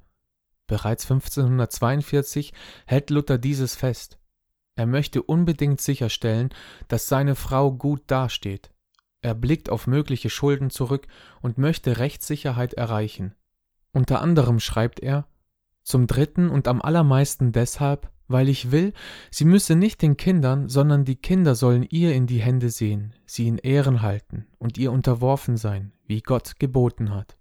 Bereits 0.67 1.11
1542 1.11 2.53
hält 2.87 3.11
Luther 3.11 3.39
dieses 3.39 3.75
fest. 3.75 4.19
Er 4.77 4.87
möchte 4.87 5.23
unbedingt 5.23 5.81
sicherstellen, 5.81 6.51
dass 6.87 7.07
seine 7.07 7.35
Frau 7.35 7.73
gut 7.73 8.03
dasteht. 8.07 8.71
Er 9.23 9.35
blickt 9.35 9.71
auf 9.71 9.87
mögliche 9.87 10.31
Schulden 10.31 10.71
zurück 10.71 11.09
und 11.41 11.59
möchte 11.59 11.99
Rechtssicherheit 11.99 12.75
erreichen. 12.75 13.35
Unter 13.93 14.21
anderem 14.21 14.61
schreibt 14.61 15.01
er 15.01 15.27
Zum 15.83 16.07
dritten 16.07 16.49
und 16.51 16.69
am 16.69 16.81
allermeisten 16.81 17.51
deshalb, 17.51 18.11
weil 18.29 18.49
ich 18.49 18.71
will, 18.71 18.93
sie 19.31 19.45
müsse 19.45 19.75
nicht 19.75 20.03
den 20.03 20.17
Kindern, 20.17 20.69
sondern 20.69 21.05
die 21.05 21.17
Kinder 21.17 21.55
sollen 21.55 21.87
ihr 21.89 22.15
in 22.15 22.27
die 22.27 22.41
Hände 22.41 22.71
sehen, 22.71 23.15
sie 23.27 23.49
in 23.49 23.59
Ehren 23.59 24.03
halten 24.03 24.47
und 24.59 24.79
ihr 24.79 24.93
unterworfen 24.93 25.57
sein, 25.57 25.93
wie 26.07 26.21
Gott 26.21 26.59
geboten 26.59 27.15
hat. 27.15 27.37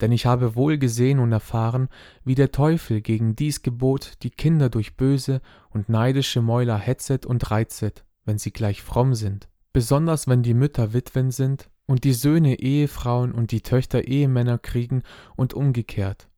Denn 0.00 0.12
ich 0.12 0.26
habe 0.26 0.56
wohl 0.56 0.78
gesehen 0.78 1.18
und 1.18 1.32
erfahren, 1.32 1.88
wie 2.24 2.34
der 2.34 2.52
Teufel 2.52 3.00
gegen 3.00 3.34
dies 3.34 3.62
Gebot 3.62 4.12
die 4.22 4.30
Kinder 4.30 4.68
durch 4.68 4.96
böse 4.96 5.40
und 5.70 5.88
neidische 5.88 6.42
Mäuler 6.42 6.78
hetzet 6.78 7.26
und 7.26 7.50
reizet, 7.50 8.04
wenn 8.24 8.38
sie 8.38 8.52
gleich 8.52 8.82
fromm 8.82 9.14
sind, 9.14 9.48
besonders 9.72 10.28
wenn 10.28 10.42
die 10.42 10.54
Mütter 10.54 10.92
Witwen 10.92 11.30
sind 11.30 11.70
und 11.86 12.04
die 12.04 12.12
Söhne 12.12 12.58
Ehefrauen 12.60 13.32
und 13.32 13.50
die 13.50 13.62
Töchter 13.62 14.04
Ehemänner 14.04 14.58
kriegen 14.58 15.02
und 15.36 15.54
umgekehrt. 15.54 16.28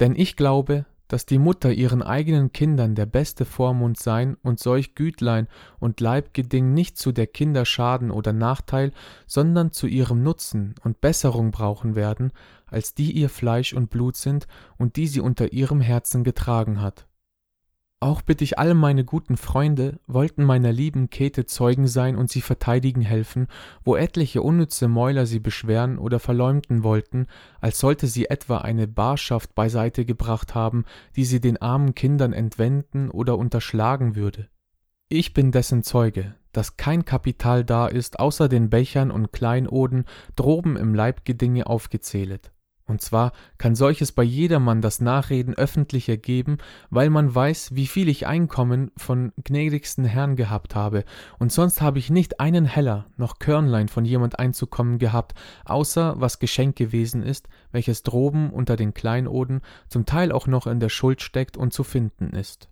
Denn 0.00 0.16
ich 0.16 0.36
glaube, 0.36 0.86
dass 1.12 1.26
die 1.26 1.36
Mutter 1.36 1.70
ihren 1.70 2.02
eigenen 2.02 2.54
Kindern 2.54 2.94
der 2.94 3.04
beste 3.04 3.44
Vormund 3.44 3.98
sein 3.98 4.38
und 4.42 4.58
solch 4.58 4.94
Gütlein 4.94 5.46
und 5.78 6.00
Leibgeding 6.00 6.72
nicht 6.72 6.96
zu 6.96 7.12
der 7.12 7.26
Kinder 7.26 7.66
Schaden 7.66 8.10
oder 8.10 8.32
Nachteil, 8.32 8.92
sondern 9.26 9.72
zu 9.72 9.86
ihrem 9.86 10.22
Nutzen 10.22 10.74
und 10.82 11.02
Besserung 11.02 11.50
brauchen 11.50 11.96
werden, 11.96 12.32
als 12.64 12.94
die 12.94 13.12
ihr 13.12 13.28
Fleisch 13.28 13.74
und 13.74 13.90
Blut 13.90 14.16
sind 14.16 14.46
und 14.78 14.96
die 14.96 15.06
sie 15.06 15.20
unter 15.20 15.52
ihrem 15.52 15.82
Herzen 15.82 16.24
getragen 16.24 16.80
hat. 16.80 17.06
Auch 18.02 18.20
bitte 18.20 18.42
ich 18.42 18.58
alle 18.58 18.74
meine 18.74 19.04
guten 19.04 19.36
Freunde, 19.36 20.00
wollten 20.08 20.42
meiner 20.42 20.72
lieben 20.72 21.08
Käthe 21.08 21.46
Zeugen 21.46 21.86
sein 21.86 22.16
und 22.16 22.30
sie 22.30 22.40
verteidigen 22.40 23.02
helfen, 23.02 23.46
wo 23.84 23.94
etliche 23.94 24.42
unnütze 24.42 24.88
Mäuler 24.88 25.24
sie 25.24 25.38
beschweren 25.38 25.98
oder 25.98 26.18
verleumden 26.18 26.82
wollten, 26.82 27.28
als 27.60 27.78
sollte 27.78 28.08
sie 28.08 28.28
etwa 28.28 28.58
eine 28.58 28.88
Barschaft 28.88 29.54
beiseite 29.54 30.04
gebracht 30.04 30.56
haben, 30.56 30.84
die 31.14 31.24
sie 31.24 31.40
den 31.40 31.62
armen 31.62 31.94
Kindern 31.94 32.32
entwenden 32.32 33.08
oder 33.08 33.38
unterschlagen 33.38 34.16
würde. 34.16 34.48
Ich 35.08 35.32
bin 35.32 35.52
dessen 35.52 35.84
Zeuge, 35.84 36.34
dass 36.50 36.76
kein 36.76 37.04
Kapital 37.04 37.64
da 37.64 37.86
ist, 37.86 38.18
außer 38.18 38.48
den 38.48 38.68
Bechern 38.68 39.12
und 39.12 39.32
Kleinoden 39.32 40.06
droben 40.34 40.76
im 40.76 40.92
Leibgedinge 40.92 41.68
aufgezählet. 41.68 42.50
Und 42.86 43.00
zwar 43.00 43.32
kann 43.58 43.74
solches 43.74 44.12
bei 44.12 44.22
jedermann 44.22 44.80
das 44.80 45.00
Nachreden 45.00 45.54
öffentlich 45.54 46.08
ergeben, 46.08 46.58
weil 46.90 47.10
man 47.10 47.32
weiß, 47.32 47.74
wie 47.74 47.86
viel 47.86 48.08
ich 48.08 48.26
Einkommen 48.26 48.90
von 48.96 49.32
gnädigsten 49.44 50.04
Herrn 50.04 50.36
gehabt 50.36 50.74
habe, 50.74 51.04
und 51.38 51.52
sonst 51.52 51.80
habe 51.80 51.98
ich 51.98 52.10
nicht 52.10 52.40
einen 52.40 52.64
Heller 52.64 53.06
noch 53.16 53.38
Körnlein 53.38 53.88
von 53.88 54.04
jemand 54.04 54.38
einzukommen 54.38 54.98
gehabt, 54.98 55.34
außer 55.64 56.14
was 56.18 56.38
Geschenk 56.38 56.76
gewesen 56.76 57.22
ist, 57.22 57.48
welches 57.70 58.02
droben 58.02 58.50
unter 58.50 58.76
den 58.76 58.94
Kleinoden 58.94 59.60
zum 59.88 60.06
Teil 60.06 60.32
auch 60.32 60.46
noch 60.46 60.66
in 60.66 60.80
der 60.80 60.88
Schuld 60.88 61.22
steckt 61.22 61.56
und 61.56 61.72
zu 61.72 61.84
finden 61.84 62.30
ist. 62.30 62.71